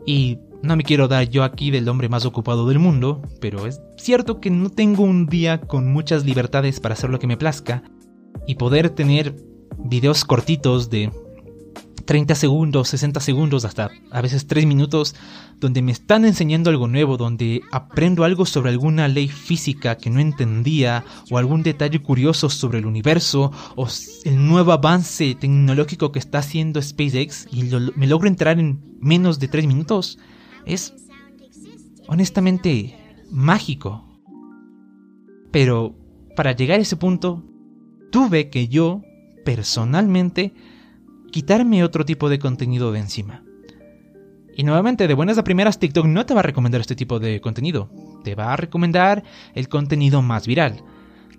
Y 0.05 0.41
no 0.65 0.75
me 0.75 0.83
quiero 0.83 1.07
dar 1.07 1.31
yo 1.31 1.45
aquí 1.45 1.71
del 1.71 1.89
hombre 1.89 2.09
más 2.09 2.27
ocupado 2.27 2.67
del 2.67 2.81
mundo, 2.81 3.23
pero 3.41 3.69
es 3.69 3.81
cierto 3.99 4.41
que 4.41 4.51
no 4.51 4.69
tengo 4.69 5.05
un 5.05 5.27
día 5.27 5.61
con 5.61 5.93
muchas 5.93 6.25
libertades 6.25 6.81
para 6.81 6.95
hacer 6.95 7.11
lo 7.11 7.21
que 7.21 7.29
me 7.29 7.37
plazca 7.37 7.85
y 8.49 8.57
poder 8.57 8.91
tener 8.91 9.37
videos 9.79 10.25
cortitos 10.25 10.91
de 10.91 11.13
30 12.05 12.35
segundos, 12.35 12.89
60 12.89 13.21
segundos, 13.21 13.65
hasta 13.65 13.91
a 14.11 14.21
veces 14.21 14.47
3 14.47 14.67
minutos, 14.67 15.15
donde 15.61 15.83
me 15.83 15.93
están 15.93 16.25
enseñando 16.25 16.71
algo 16.71 16.89
nuevo, 16.89 17.17
donde 17.17 17.63
aprendo 17.73 18.25
algo 18.25 18.47
sobre 18.47 18.71
alguna 18.71 19.09
ley 19.09 19.29
física 19.29 19.97
que 19.97 20.11
no 20.11 20.21
entendía, 20.21 21.05
o 21.31 21.39
algún 21.39 21.63
detalle 21.63 22.01
curioso 22.03 22.51
sobre 22.51 22.79
el 22.79 22.87
universo, 22.87 23.53
o 23.77 23.87
el 24.25 24.47
nuevo 24.47 24.73
avance 24.73 25.35
tecnológico 25.35 26.13
que 26.13 26.19
está 26.19 26.39
haciendo 26.39 26.83
SpaceX, 26.83 27.47
y 27.51 27.65
me 27.97 28.07
logro 28.07 28.29
entrar 28.29 28.59
en 28.59 28.81
menos 29.01 29.39
de 29.39 29.49
3 29.49 29.67
minutos, 29.67 30.19
es 30.67 30.95
honestamente 32.07 32.99
mágico. 33.31 34.05
Pero 35.51 35.95
para 36.37 36.53
llegar 36.53 36.79
a 36.79 36.83
ese 36.83 36.97
punto, 36.97 37.45
tuve 38.11 38.51
que 38.51 38.69
yo, 38.69 39.03
personalmente, 39.45 40.53
quitarme 41.35 41.83
otro 41.83 42.05
tipo 42.05 42.29
de 42.29 42.39
contenido 42.39 42.93
de 42.93 43.01
encima. 43.01 43.43
Y 44.55 44.63
nuevamente, 44.63 45.09
de 45.09 45.15
buenas 45.15 45.37
a 45.37 45.43
primeras, 45.43 45.81
TikTok 45.81 46.07
no 46.07 46.25
te 46.27 46.33
va 46.33 46.39
a 46.39 46.45
recomendar 46.45 46.81
este 46.81 46.95
tipo 46.95 47.19
de 47.19 47.41
contenido. 47.41 47.91
Te 48.23 48.37
va 48.37 48.53
a 48.53 48.57
recomendar 48.57 49.25
el 49.53 49.69
contenido 49.69 50.23
más 50.23 50.47
viral. 50.47 50.85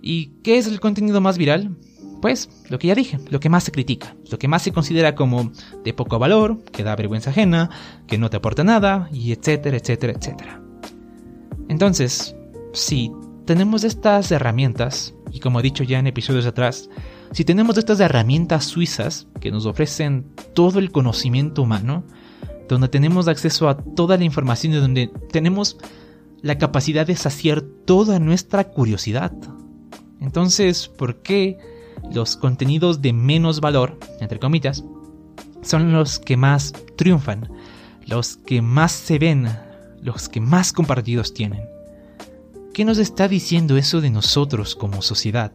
¿Y 0.02 0.32
qué 0.42 0.58
es 0.58 0.66
el 0.66 0.80
contenido 0.80 1.22
más 1.22 1.38
viral? 1.38 1.78
Pues 2.20 2.50
lo 2.68 2.78
que 2.78 2.88
ya 2.88 2.94
dije, 2.94 3.18
lo 3.30 3.40
que 3.40 3.48
más 3.48 3.64
se 3.64 3.72
critica, 3.72 4.14
lo 4.30 4.38
que 4.38 4.48
más 4.48 4.60
se 4.60 4.72
considera 4.72 5.14
como 5.14 5.50
de 5.82 5.94
poco 5.94 6.18
valor, 6.18 6.62
que 6.64 6.82
da 6.82 6.94
vergüenza 6.94 7.30
ajena, 7.30 7.70
que 8.06 8.18
no 8.18 8.28
te 8.28 8.36
aporta 8.36 8.64
nada, 8.64 9.08
y 9.14 9.32
etcétera, 9.32 9.78
etcétera, 9.78 10.12
etcétera. 10.12 10.60
Entonces, 11.70 12.36
si 12.74 13.10
tenemos 13.46 13.82
estas 13.82 14.30
herramientas, 14.30 15.14
y 15.32 15.40
como 15.40 15.60
he 15.60 15.62
dicho 15.62 15.84
ya 15.84 15.98
en 15.98 16.06
episodios 16.06 16.44
atrás, 16.44 16.90
si 17.32 17.44
tenemos 17.44 17.76
estas 17.78 18.00
herramientas 18.00 18.64
suizas 18.64 19.26
que 19.40 19.50
nos 19.50 19.66
ofrecen 19.66 20.26
todo 20.54 20.78
el 20.78 20.92
conocimiento 20.92 21.62
humano, 21.62 22.04
donde 22.68 22.88
tenemos 22.88 23.28
acceso 23.28 23.68
a 23.68 23.76
toda 23.76 24.16
la 24.16 24.24
información 24.24 24.72
y 24.72 24.76
donde 24.76 25.10
tenemos 25.30 25.78
la 26.42 26.58
capacidad 26.58 27.06
de 27.06 27.16
saciar 27.16 27.60
toda 27.60 28.18
nuestra 28.18 28.64
curiosidad. 28.64 29.32
Entonces, 30.20 30.88
¿por 30.88 31.22
qué 31.22 31.58
los 32.12 32.36
contenidos 32.36 33.02
de 33.02 33.12
menos 33.12 33.60
valor, 33.60 33.98
entre 34.20 34.38
comillas, 34.38 34.84
son 35.62 35.92
los 35.92 36.18
que 36.18 36.36
más 36.36 36.72
triunfan? 36.96 37.48
los 38.06 38.36
que 38.36 38.62
más 38.62 38.92
se 38.92 39.18
ven, 39.18 39.48
los 40.00 40.28
que 40.28 40.40
más 40.40 40.72
compartidos 40.72 41.34
tienen. 41.34 41.64
¿Qué 42.72 42.84
nos 42.84 42.98
está 42.98 43.26
diciendo 43.26 43.76
eso 43.76 44.00
de 44.00 44.10
nosotros 44.10 44.76
como 44.76 45.02
sociedad? 45.02 45.52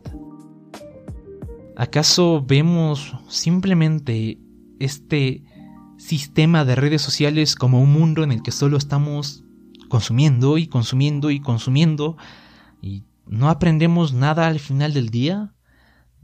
¿Acaso 1.81 2.45
vemos 2.45 3.15
simplemente 3.27 4.37
este 4.77 5.43
sistema 5.97 6.63
de 6.63 6.75
redes 6.75 7.01
sociales 7.01 7.55
como 7.55 7.81
un 7.81 7.91
mundo 7.91 8.23
en 8.23 8.31
el 8.31 8.43
que 8.43 8.51
solo 8.51 8.77
estamos 8.77 9.43
consumiendo 9.89 10.59
y 10.59 10.67
consumiendo 10.67 11.31
y 11.31 11.39
consumiendo 11.39 12.17
y 12.83 13.01
no 13.25 13.49
aprendemos 13.49 14.13
nada 14.13 14.45
al 14.45 14.59
final 14.59 14.93
del 14.93 15.09
día? 15.09 15.55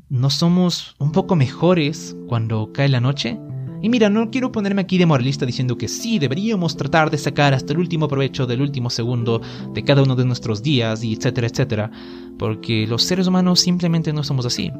¿No 0.09 0.29
somos 0.29 0.95
un 0.99 1.11
poco 1.11 1.35
mejores 1.35 2.15
cuando 2.27 2.71
cae 2.71 2.89
la 2.89 3.01
noche? 3.01 3.39
Y 3.81 3.89
mira, 3.89 4.11
no 4.11 4.29
quiero 4.29 4.51
ponerme 4.51 4.83
aquí 4.83 4.99
de 4.99 5.07
moralista 5.07 5.47
diciendo 5.47 5.75
que 5.75 5.87
sí, 5.87 6.19
deberíamos 6.19 6.77
tratar 6.77 7.09
de 7.09 7.17
sacar 7.17 7.55
hasta 7.55 7.73
el 7.73 7.79
último 7.79 8.07
provecho 8.07 8.45
del 8.45 8.61
último 8.61 8.91
segundo 8.91 9.41
de 9.73 9.83
cada 9.83 10.03
uno 10.03 10.15
de 10.15 10.25
nuestros 10.25 10.61
días 10.61 11.03
y 11.03 11.13
etcétera, 11.13 11.47
etcétera, 11.47 11.91
porque 12.37 12.85
los 12.85 13.01
seres 13.01 13.25
humanos 13.25 13.59
simplemente 13.59 14.13
no 14.13 14.23
somos 14.23 14.45
así. 14.45 14.71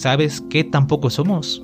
¿Sabes 0.00 0.42
qué 0.48 0.64
tampoco 0.64 1.10
somos? 1.10 1.62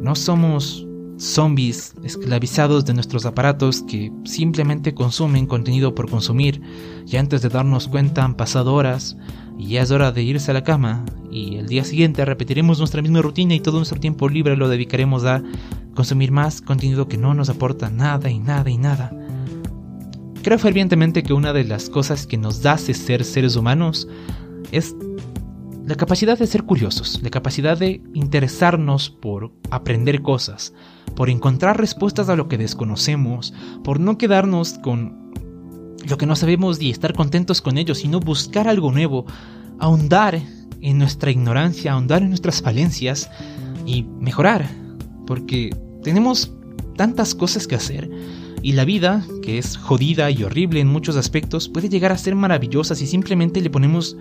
No 0.00 0.14
somos 0.14 0.86
zombies 1.18 1.92
esclavizados 2.02 2.86
de 2.86 2.94
nuestros 2.94 3.26
aparatos 3.26 3.82
que 3.82 4.10
simplemente 4.24 4.94
consumen 4.94 5.46
contenido 5.46 5.94
por 5.94 6.08
consumir 6.08 6.62
y 7.06 7.18
antes 7.18 7.42
de 7.42 7.50
darnos 7.50 7.86
cuenta 7.88 8.24
han 8.24 8.36
pasado 8.36 8.72
horas 8.72 9.18
y 9.58 9.68
ya 9.68 9.82
es 9.82 9.90
hora 9.90 10.12
de 10.12 10.22
irse 10.22 10.50
a 10.50 10.54
la 10.54 10.64
cama 10.64 11.04
y 11.30 11.56
el 11.56 11.66
día 11.66 11.84
siguiente 11.84 12.24
repetiremos 12.24 12.78
nuestra 12.78 13.02
misma 13.02 13.20
rutina 13.20 13.54
y 13.54 13.60
todo 13.60 13.76
nuestro 13.76 14.00
tiempo 14.00 14.30
libre 14.30 14.56
lo 14.56 14.70
dedicaremos 14.70 15.26
a 15.26 15.42
consumir 15.94 16.32
más 16.32 16.62
contenido 16.62 17.06
que 17.06 17.18
no 17.18 17.34
nos 17.34 17.50
aporta 17.50 17.90
nada 17.90 18.30
y 18.30 18.38
nada 18.38 18.70
y 18.70 18.78
nada. 18.78 19.12
Creo 20.42 20.58
fervientemente 20.58 21.22
que 21.22 21.34
una 21.34 21.52
de 21.52 21.64
las 21.64 21.90
cosas 21.90 22.26
que 22.26 22.38
nos 22.38 22.64
hace 22.64 22.94
ser 22.94 23.24
seres 23.24 23.56
humanos 23.56 24.08
es 24.72 24.94
la 25.88 25.94
capacidad 25.94 26.38
de 26.38 26.46
ser 26.46 26.64
curiosos, 26.64 27.18
la 27.22 27.30
capacidad 27.30 27.78
de 27.78 28.02
interesarnos 28.12 29.08
por 29.08 29.52
aprender 29.70 30.20
cosas, 30.20 30.74
por 31.16 31.30
encontrar 31.30 31.80
respuestas 31.80 32.28
a 32.28 32.36
lo 32.36 32.46
que 32.46 32.58
desconocemos, 32.58 33.54
por 33.82 33.98
no 33.98 34.18
quedarnos 34.18 34.74
con 34.74 35.32
lo 36.06 36.18
que 36.18 36.26
no 36.26 36.36
sabemos 36.36 36.78
y 36.82 36.90
estar 36.90 37.14
contentos 37.14 37.62
con 37.62 37.78
ello, 37.78 37.94
sino 37.94 38.20
buscar 38.20 38.68
algo 38.68 38.92
nuevo, 38.92 39.24
ahondar 39.78 40.42
en 40.82 40.98
nuestra 40.98 41.30
ignorancia, 41.30 41.92
ahondar 41.92 42.20
en 42.20 42.28
nuestras 42.28 42.60
falencias 42.60 43.30
y 43.86 44.02
mejorar, 44.02 44.68
porque 45.26 45.74
tenemos 46.02 46.52
tantas 46.96 47.34
cosas 47.34 47.66
que 47.66 47.76
hacer 47.76 48.10
y 48.60 48.72
la 48.72 48.84
vida, 48.84 49.24
que 49.40 49.56
es 49.56 49.78
jodida 49.78 50.30
y 50.30 50.44
horrible 50.44 50.80
en 50.80 50.88
muchos 50.88 51.16
aspectos, 51.16 51.70
puede 51.70 51.88
llegar 51.88 52.12
a 52.12 52.18
ser 52.18 52.34
maravillosa 52.34 52.94
si 52.94 53.06
simplemente 53.06 53.62
le 53.62 53.70
ponemos 53.70 54.18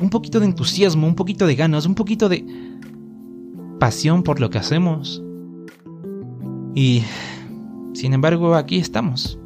un 0.00 0.10
poquito 0.10 0.40
de 0.40 0.46
entusiasmo, 0.46 1.06
un 1.06 1.14
poquito 1.14 1.46
de 1.46 1.54
ganas, 1.54 1.86
un 1.86 1.94
poquito 1.94 2.28
de 2.28 2.44
pasión 3.78 4.22
por 4.22 4.40
lo 4.40 4.50
que 4.50 4.58
hacemos. 4.58 5.22
Y, 6.74 7.02
sin 7.94 8.12
embargo, 8.12 8.54
aquí 8.54 8.78
estamos. 8.78 9.38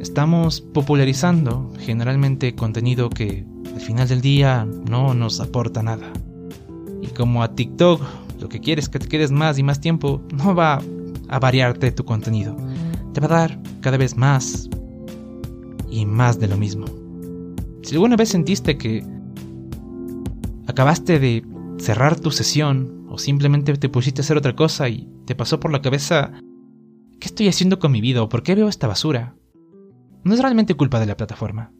Estamos 0.00 0.60
popularizando 0.60 1.72
generalmente 1.78 2.54
contenido 2.54 3.10
que 3.10 3.44
al 3.74 3.80
final 3.80 4.08
del 4.08 4.20
día 4.20 4.66
no 4.88 5.14
nos 5.14 5.40
aporta 5.40 5.82
nada. 5.82 6.10
Y 7.02 7.08
como 7.08 7.42
a 7.42 7.54
TikTok 7.54 8.02
lo 8.40 8.48
que 8.48 8.60
quieres 8.60 8.88
que 8.88 8.98
te 8.98 9.08
quedes 9.08 9.30
más 9.30 9.58
y 9.58 9.62
más 9.62 9.80
tiempo, 9.80 10.22
no 10.32 10.54
va 10.54 10.80
a 11.28 11.38
variarte 11.38 11.92
tu 11.92 12.04
contenido. 12.04 12.56
Te 13.12 13.20
va 13.20 13.26
a 13.26 13.40
dar 13.40 13.62
cada 13.80 13.96
vez 13.96 14.16
más 14.16 14.68
y 15.90 16.06
más 16.06 16.40
de 16.40 16.48
lo 16.48 16.56
mismo. 16.56 16.86
Si 17.82 17.94
alguna 17.94 18.16
vez 18.16 18.30
sentiste 18.30 18.78
que 18.78 19.04
acabaste 20.70 21.18
de 21.18 21.44
cerrar 21.78 22.18
tu 22.18 22.30
sesión 22.30 23.06
o 23.08 23.18
simplemente 23.18 23.74
te 23.76 23.88
pusiste 23.88 24.20
a 24.20 24.24
hacer 24.24 24.36
otra 24.36 24.56
cosa 24.56 24.88
y 24.88 25.08
te 25.26 25.34
pasó 25.34 25.60
por 25.60 25.72
la 25.72 25.82
cabeza 25.82 26.32
¿qué 27.20 27.26
estoy 27.26 27.48
haciendo 27.48 27.78
con 27.78 27.92
mi 27.92 28.00
vida 28.00 28.22
o 28.22 28.28
por 28.28 28.42
qué 28.42 28.54
veo 28.54 28.68
esta 28.68 28.86
basura? 28.86 29.34
No 30.24 30.34
es 30.34 30.40
realmente 30.40 30.74
culpa 30.74 31.00
de 31.00 31.06
la 31.06 31.16
plataforma. 31.16 31.72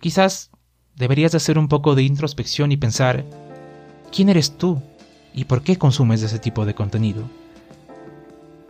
Quizás 0.00 0.50
deberías 0.94 1.34
hacer 1.34 1.58
un 1.58 1.68
poco 1.68 1.94
de 1.94 2.02
introspección 2.02 2.72
y 2.72 2.76
pensar 2.76 3.24
¿quién 4.12 4.28
eres 4.28 4.56
tú 4.56 4.80
y 5.34 5.44
por 5.44 5.62
qué 5.62 5.76
consumes 5.76 6.22
ese 6.22 6.38
tipo 6.38 6.64
de 6.64 6.74
contenido? 6.74 7.24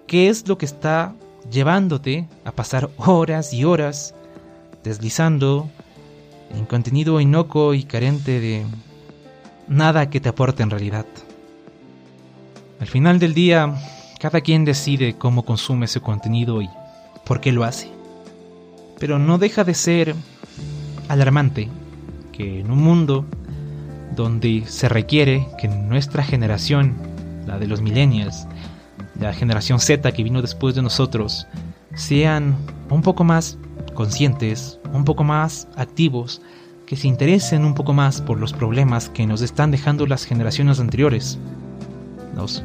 ¿Qué 0.07 0.29
es 0.29 0.49
lo 0.49 0.59
que 0.59 0.67
está 0.67 1.15
llevándote 1.51 2.29
a 2.45 2.53
pasar 2.53 2.91
horas 2.97 3.53
y 3.53 3.65
horas 3.65 4.15
deslizando 4.85 5.69
en 6.51 6.65
contenido 6.65 7.21
inocuo 7.21 7.75
y 7.75 7.85
carente 7.85 8.41
de 8.41 8.65
nada 9.69 10.11
que 10.11 10.21
te 10.21 10.29
aporte 10.29 10.63
en 10.63 10.71
realidad. 10.71 11.07
Al 12.81 12.87
final 12.87 13.19
del 13.19 13.35
día, 13.35 13.75
cada 14.21 14.41
quien 14.41 14.65
decide 14.65 15.17
cómo 15.17 15.45
consume 15.45 15.87
su 15.87 16.01
contenido 16.01 16.63
y 16.63 16.69
por 17.25 17.41
qué 17.41 17.53
lo 17.53 17.65
hace. 17.65 17.91
Pero 18.99 19.19
no 19.19 19.39
deja 19.39 19.65
de 19.65 19.75
ser 19.75 20.15
alarmante 21.09 21.69
que 22.33 22.61
en 22.61 22.71
un 22.71 22.83
mundo 22.83 23.25
donde 24.15 24.65
se 24.67 24.89
requiere 24.89 25.47
que 25.59 25.69
nuestra 25.69 26.23
generación, 26.23 26.97
la 27.47 27.59
de 27.59 27.67
los 27.67 27.81
millennials, 27.81 28.47
la 29.21 29.33
generación 29.33 29.81
Z 29.81 30.11
que 30.13 30.23
vino 30.23 30.43
después 30.43 30.75
de 30.75 30.83
nosotros, 30.83 31.47
sean 31.95 32.57
un 32.91 33.03
poco 33.03 33.25
más 33.25 33.59
conscientes, 33.95 34.79
un 34.93 35.05
poco 35.05 35.25
más 35.25 35.69
activos, 35.77 36.41
que 36.89 36.97
se 36.97 37.07
interesen 37.07 37.67
un 37.67 37.75
poco 37.75 37.93
más 37.93 38.23
por 38.23 38.41
los 38.41 38.55
problemas 38.55 39.11
que 39.11 39.27
nos 39.27 39.43
están 39.43 39.71
dejando 39.71 40.07
las 40.07 40.25
generaciones 40.25 40.81
anteriores. 40.81 41.39
Nos 42.35 42.65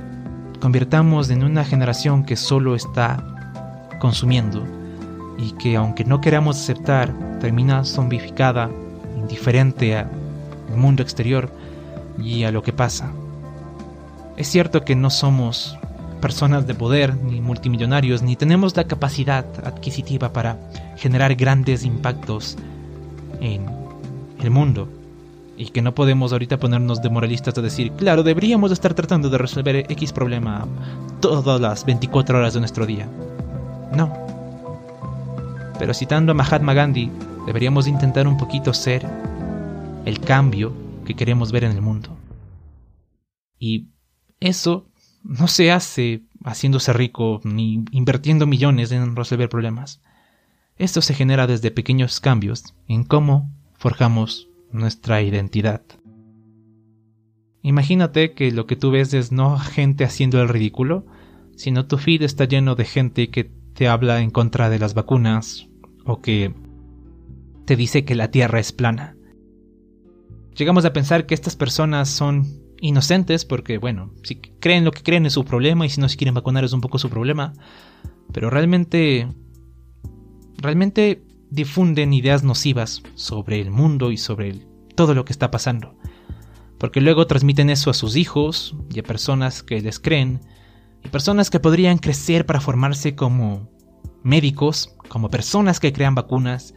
convirtamos 0.62 1.30
en 1.30 1.44
una 1.44 1.66
generación 1.66 2.24
que 2.24 2.38
solo 2.38 2.74
está 2.74 3.22
consumiendo 4.00 4.64
y 5.38 5.52
que 5.52 5.76
aunque 5.76 6.06
no 6.06 6.22
queramos 6.22 6.56
aceptar, 6.56 7.14
termina 7.42 7.84
zombificada, 7.84 8.70
indiferente 9.18 9.94
al 9.98 10.08
mundo 10.78 11.04
exterior 11.04 11.52
y 12.18 12.46
a 12.46 12.52
lo 12.54 12.64
que 12.64 12.72
pasa. 12.72 13.12
Es 14.38 14.48
cierto 14.48 14.86
que 14.86 14.96
no 14.96 15.10
somos 15.10 15.78
personas 16.22 16.66
de 16.66 16.76
poder, 16.76 17.18
ni 17.18 17.42
multimillonarios, 17.42 18.22
ni 18.22 18.38
tenemos 18.38 18.78
la 18.78 18.86
capacidad 18.86 19.46
adquisitiva 19.66 20.32
para 20.32 20.58
generar 20.96 21.36
grandes 21.36 21.84
impactos 21.84 22.58
en 23.42 23.83
el 24.44 24.52
mundo. 24.52 24.88
Y 25.56 25.68
que 25.68 25.82
no 25.82 25.94
podemos 25.94 26.32
ahorita 26.32 26.58
ponernos 26.58 27.02
de 27.02 27.10
moralistas 27.10 27.58
a 27.58 27.62
decir, 27.62 27.92
claro, 27.94 28.24
deberíamos 28.24 28.72
estar 28.72 28.94
tratando 28.94 29.30
de 29.30 29.38
resolver 29.38 29.86
X 29.90 30.12
problema 30.12 30.68
todas 31.20 31.62
las 31.62 31.86
24 31.86 32.40
horas 32.40 32.54
de 32.54 32.60
nuestro 32.60 32.86
día. 32.86 33.08
No. 33.96 34.12
Pero 35.78 35.94
citando 35.94 36.32
a 36.32 36.36
Mahatma 36.36 36.74
Gandhi, 36.74 37.12
deberíamos 37.46 37.88
intentar 37.88 38.28
un 38.28 38.38
poquito 38.38 38.74
ser 38.74 39.08
el 40.06 40.20
cambio 40.20 40.74
que 41.06 41.16
queremos 41.16 41.52
ver 41.52 41.66
en 41.66 41.72
el 41.72 41.82
mundo. 41.82 42.18
Y 43.60 43.90
eso 44.40 44.88
no 45.24 45.48
se 45.48 45.72
hace 45.72 46.24
haciéndose 46.44 46.94
rico 46.94 47.42
ni 47.44 47.86
invirtiendo 47.92 48.46
millones 48.46 48.92
en 48.92 49.16
resolver 49.16 49.50
problemas. 49.50 50.02
Esto 50.78 51.02
se 51.02 51.14
genera 51.14 51.48
desde 51.48 51.72
pequeños 51.72 52.20
cambios 52.20 52.74
en 52.88 53.04
cómo 53.04 53.50
forjamos 53.84 54.48
nuestra 54.72 55.22
identidad. 55.22 55.82
Imagínate 57.64 58.32
que 58.32 58.50
lo 58.54 58.66
que 58.66 58.78
tú 58.78 58.92
ves 58.92 59.14
es 59.14 59.34
no 59.34 59.60
gente 59.60 60.06
haciendo 60.06 60.42
el 60.42 60.48
ridículo, 60.48 61.06
sino 61.58 61.86
tu 61.86 61.98
feed 61.98 62.22
está 62.22 62.46
lleno 62.46 62.76
de 62.76 62.86
gente 62.86 63.30
que 63.30 63.52
te 63.74 63.90
habla 63.90 64.22
en 64.22 64.32
contra 64.32 64.70
de 64.70 64.80
las 64.80 64.94
vacunas 64.94 65.68
o 66.06 66.22
que 66.22 66.54
te 67.66 67.76
dice 67.76 68.06
que 68.06 68.16
la 68.16 68.32
Tierra 68.32 68.62
es 68.62 68.72
plana. 68.72 69.18
Llegamos 70.56 70.86
a 70.86 70.94
pensar 70.94 71.26
que 71.26 71.34
estas 71.34 71.58
personas 71.58 72.08
son 72.08 72.46
inocentes 72.80 73.44
porque, 73.44 73.80
bueno, 73.80 74.14
si 74.24 74.38
creen 74.38 74.86
lo 74.86 74.94
que 74.94 75.04
creen 75.04 75.26
es 75.26 75.34
su 75.34 75.44
problema 75.44 75.86
y 75.86 75.90
si 75.90 76.00
no 76.00 76.08
se 76.08 76.16
quieren 76.16 76.36
vacunar 76.36 76.64
es 76.64 76.72
un 76.72 76.80
poco 76.80 77.00
su 77.00 77.10
problema, 77.10 77.52
pero 78.32 78.50
realmente, 78.50 79.28
realmente 80.56 81.22
difunden 81.54 82.14
ideas 82.14 82.44
nocivas 82.44 83.04
sobre 83.14 83.62
el 83.62 83.70
mundo 83.70 84.12
y 84.12 84.18
sobre 84.18 84.56
todo 84.96 85.14
lo 85.14 85.24
que 85.24 85.34
está 85.34 85.52
pasando. 85.52 85.96
Porque 86.80 87.00
luego 87.00 87.28
transmiten 87.28 87.70
eso 87.70 87.92
a 87.92 87.94
sus 87.94 88.16
hijos 88.16 88.76
y 88.92 89.00
a 89.00 89.04
personas 89.04 89.62
que 89.62 89.80
les 89.80 90.00
creen, 90.00 90.42
y 91.04 91.10
personas 91.10 91.50
que 91.50 91.60
podrían 91.60 92.00
crecer 92.00 92.46
para 92.46 92.60
formarse 92.60 93.16
como 93.16 93.70
médicos, 94.24 94.96
como 95.10 95.30
personas 95.30 95.80
que 95.80 95.94
crean 95.94 96.16
vacunas, 96.16 96.74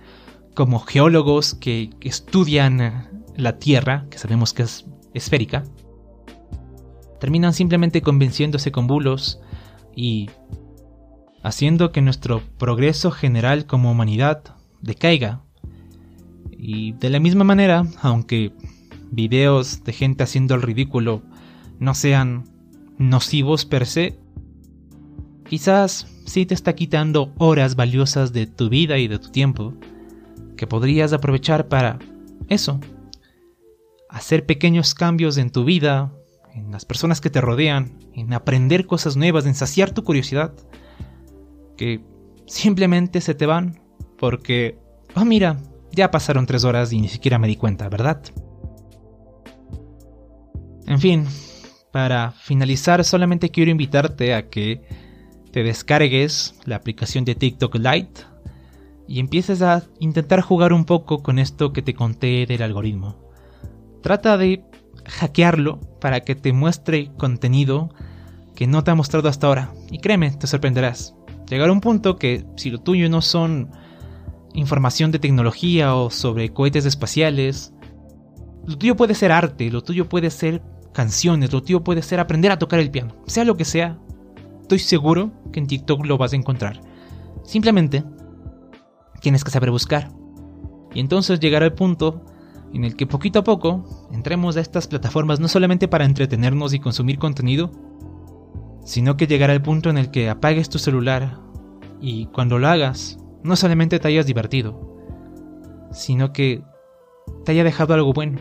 como 0.54 0.80
geólogos 0.80 1.54
que 1.54 1.90
estudian 2.00 3.24
la 3.34 3.58
Tierra, 3.58 4.06
que 4.10 4.18
sabemos 4.18 4.52
que 4.52 4.64
es 4.64 4.84
esférica, 5.14 5.64
terminan 7.18 7.54
simplemente 7.54 8.02
convenciéndose 8.02 8.72
con 8.72 8.86
bulos 8.86 9.40
y 9.94 10.28
haciendo 11.42 11.92
que 11.92 12.02
nuestro 12.02 12.42
progreso 12.58 13.10
general 13.10 13.66
como 13.66 13.90
humanidad 13.90 14.55
decaiga. 14.80 15.42
Y 16.50 16.92
de 16.92 17.10
la 17.10 17.20
misma 17.20 17.44
manera, 17.44 17.84
aunque 18.00 18.52
videos 19.10 19.84
de 19.84 19.92
gente 19.92 20.24
haciendo 20.24 20.54
el 20.54 20.62
ridículo 20.62 21.22
no 21.78 21.94
sean 21.94 22.44
nocivos 22.98 23.64
per 23.64 23.86
se, 23.86 24.18
quizás 25.48 26.06
sí 26.24 26.46
te 26.46 26.54
está 26.54 26.74
quitando 26.74 27.32
horas 27.38 27.76
valiosas 27.76 28.32
de 28.32 28.46
tu 28.46 28.68
vida 28.68 28.98
y 28.98 29.08
de 29.08 29.18
tu 29.18 29.30
tiempo 29.30 29.74
que 30.56 30.66
podrías 30.66 31.12
aprovechar 31.12 31.68
para 31.68 31.98
eso, 32.48 32.80
hacer 34.08 34.46
pequeños 34.46 34.94
cambios 34.94 35.36
en 35.36 35.50
tu 35.50 35.64
vida, 35.64 36.12
en 36.54 36.70
las 36.70 36.84
personas 36.84 37.20
que 37.20 37.30
te 37.30 37.40
rodean, 37.40 37.98
en 38.14 38.32
aprender 38.32 38.86
cosas 38.86 39.16
nuevas, 39.16 39.46
en 39.46 39.54
saciar 39.54 39.90
tu 39.92 40.04
curiosidad, 40.04 40.54
que 41.76 42.00
simplemente 42.46 43.20
se 43.20 43.34
te 43.34 43.46
van 43.46 43.80
porque, 44.18 44.78
oh 45.14 45.24
mira, 45.24 45.58
ya 45.92 46.10
pasaron 46.10 46.46
tres 46.46 46.64
horas 46.64 46.92
y 46.92 47.00
ni 47.00 47.08
siquiera 47.08 47.38
me 47.38 47.48
di 47.48 47.56
cuenta, 47.56 47.88
¿verdad? 47.88 48.22
En 50.86 51.00
fin, 51.00 51.26
para 51.90 52.32
finalizar 52.32 53.04
solamente 53.04 53.50
quiero 53.50 53.70
invitarte 53.70 54.34
a 54.34 54.48
que 54.48 54.82
te 55.50 55.62
descargues 55.62 56.54
la 56.64 56.76
aplicación 56.76 57.24
de 57.24 57.34
TikTok 57.34 57.76
Lite 57.76 58.22
y 59.08 59.20
empieces 59.20 59.62
a 59.62 59.82
intentar 59.98 60.40
jugar 60.40 60.72
un 60.72 60.84
poco 60.84 61.22
con 61.22 61.38
esto 61.38 61.72
que 61.72 61.82
te 61.82 61.94
conté 61.94 62.46
del 62.46 62.62
algoritmo. 62.62 63.16
Trata 64.02 64.36
de 64.36 64.64
hackearlo 65.06 65.80
para 66.00 66.20
que 66.20 66.34
te 66.34 66.52
muestre 66.52 67.10
contenido 67.16 67.90
que 68.54 68.66
no 68.66 68.84
te 68.84 68.90
ha 68.90 68.94
mostrado 68.94 69.28
hasta 69.28 69.46
ahora. 69.46 69.72
Y 69.90 69.98
créeme, 69.98 70.30
te 70.32 70.46
sorprenderás. 70.46 71.14
Llegar 71.48 71.68
a 71.68 71.72
un 71.72 71.80
punto 71.80 72.16
que 72.16 72.44
si 72.56 72.70
lo 72.70 72.78
tuyo 72.78 73.08
no 73.08 73.22
son 73.22 73.70
información 74.56 75.12
de 75.12 75.18
tecnología 75.18 75.94
o 75.94 76.10
sobre 76.10 76.52
cohetes 76.52 76.86
espaciales, 76.86 77.72
lo 78.66 78.76
tuyo 78.76 78.96
puede 78.96 79.14
ser 79.14 79.30
arte, 79.30 79.70
lo 79.70 79.82
tuyo 79.82 80.08
puede 80.08 80.30
ser 80.30 80.62
canciones, 80.92 81.52
lo 81.52 81.62
tuyo 81.62 81.84
puede 81.84 82.02
ser 82.02 82.18
aprender 82.18 82.50
a 82.50 82.58
tocar 82.58 82.80
el 82.80 82.90
piano. 82.90 83.14
Sea 83.26 83.44
lo 83.44 83.56
que 83.56 83.66
sea, 83.66 83.98
estoy 84.62 84.78
seguro 84.78 85.30
que 85.52 85.60
en 85.60 85.66
TikTok 85.66 86.06
lo 86.06 86.18
vas 86.18 86.32
a 86.32 86.36
encontrar. 86.36 86.80
Simplemente 87.44 88.02
tienes 89.20 89.44
que 89.44 89.50
saber 89.50 89.70
buscar. 89.70 90.10
Y 90.94 91.00
entonces 91.00 91.38
llegará 91.38 91.66
el 91.66 91.74
punto 91.74 92.24
en 92.72 92.84
el 92.84 92.96
que 92.96 93.06
poquito 93.06 93.40
a 93.40 93.44
poco 93.44 94.08
entremos 94.10 94.56
a 94.56 94.60
estas 94.60 94.88
plataformas 94.88 95.38
no 95.38 95.48
solamente 95.48 95.86
para 95.86 96.06
entretenernos 96.06 96.72
y 96.72 96.80
consumir 96.80 97.18
contenido, 97.18 97.70
sino 98.84 99.16
que 99.16 99.26
llegará 99.26 99.52
el 99.52 99.62
punto 99.62 99.90
en 99.90 99.98
el 99.98 100.10
que 100.10 100.30
apagues 100.30 100.70
tu 100.70 100.78
celular 100.78 101.38
y 102.00 102.26
cuando 102.26 102.58
lo 102.58 102.68
hagas, 102.68 103.18
no 103.46 103.56
solamente 103.56 103.98
te 103.98 104.08
hayas 104.08 104.26
divertido, 104.26 104.96
sino 105.92 106.32
que 106.32 106.62
te 107.44 107.52
haya 107.52 107.64
dejado 107.64 107.94
algo 107.94 108.12
bueno, 108.12 108.38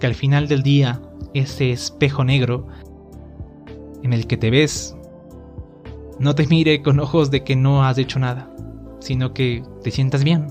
que 0.00 0.06
al 0.06 0.14
final 0.14 0.48
del 0.48 0.62
día 0.62 1.00
ese 1.34 1.70
espejo 1.70 2.24
negro 2.24 2.66
en 4.02 4.12
el 4.12 4.26
que 4.26 4.36
te 4.36 4.50
ves 4.50 4.96
no 6.18 6.34
te 6.34 6.46
mire 6.46 6.82
con 6.82 7.00
ojos 7.00 7.30
de 7.30 7.44
que 7.44 7.56
no 7.56 7.84
has 7.84 7.96
hecho 7.96 8.18
nada, 8.18 8.50
sino 9.00 9.32
que 9.32 9.62
te 9.82 9.90
sientas 9.90 10.22
bien, 10.22 10.48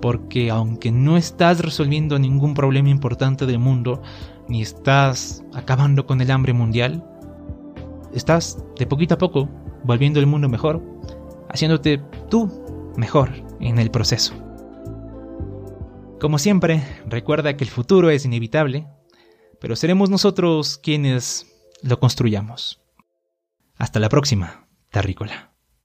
porque 0.00 0.50
aunque 0.50 0.92
no 0.92 1.16
estás 1.16 1.60
resolviendo 1.60 2.18
ningún 2.18 2.54
problema 2.54 2.88
importante 2.88 3.46
del 3.46 3.58
mundo, 3.58 4.00
ni 4.48 4.62
estás 4.62 5.44
acabando 5.54 6.06
con 6.06 6.20
el 6.20 6.30
hambre 6.30 6.52
mundial, 6.52 7.04
estás 8.14 8.64
de 8.78 8.86
poquito 8.86 9.14
a 9.14 9.18
poco 9.18 9.48
volviendo 9.84 10.20
el 10.20 10.26
mundo 10.26 10.48
mejor, 10.48 10.80
haciéndote 11.48 12.00
tú 12.30 12.48
mejor 12.96 13.30
en 13.60 13.78
el 13.78 13.90
proceso. 13.90 14.34
Como 16.20 16.38
siempre, 16.38 16.82
recuerda 17.06 17.56
que 17.56 17.64
el 17.64 17.70
futuro 17.70 18.10
es 18.10 18.24
inevitable, 18.24 18.86
pero 19.60 19.76
seremos 19.76 20.10
nosotros 20.10 20.78
quienes 20.78 21.46
lo 21.82 21.98
construyamos. 21.98 22.80
Hasta 23.76 23.98
la 23.98 24.08
próxima, 24.08 24.68
Terrícola. 24.90 25.51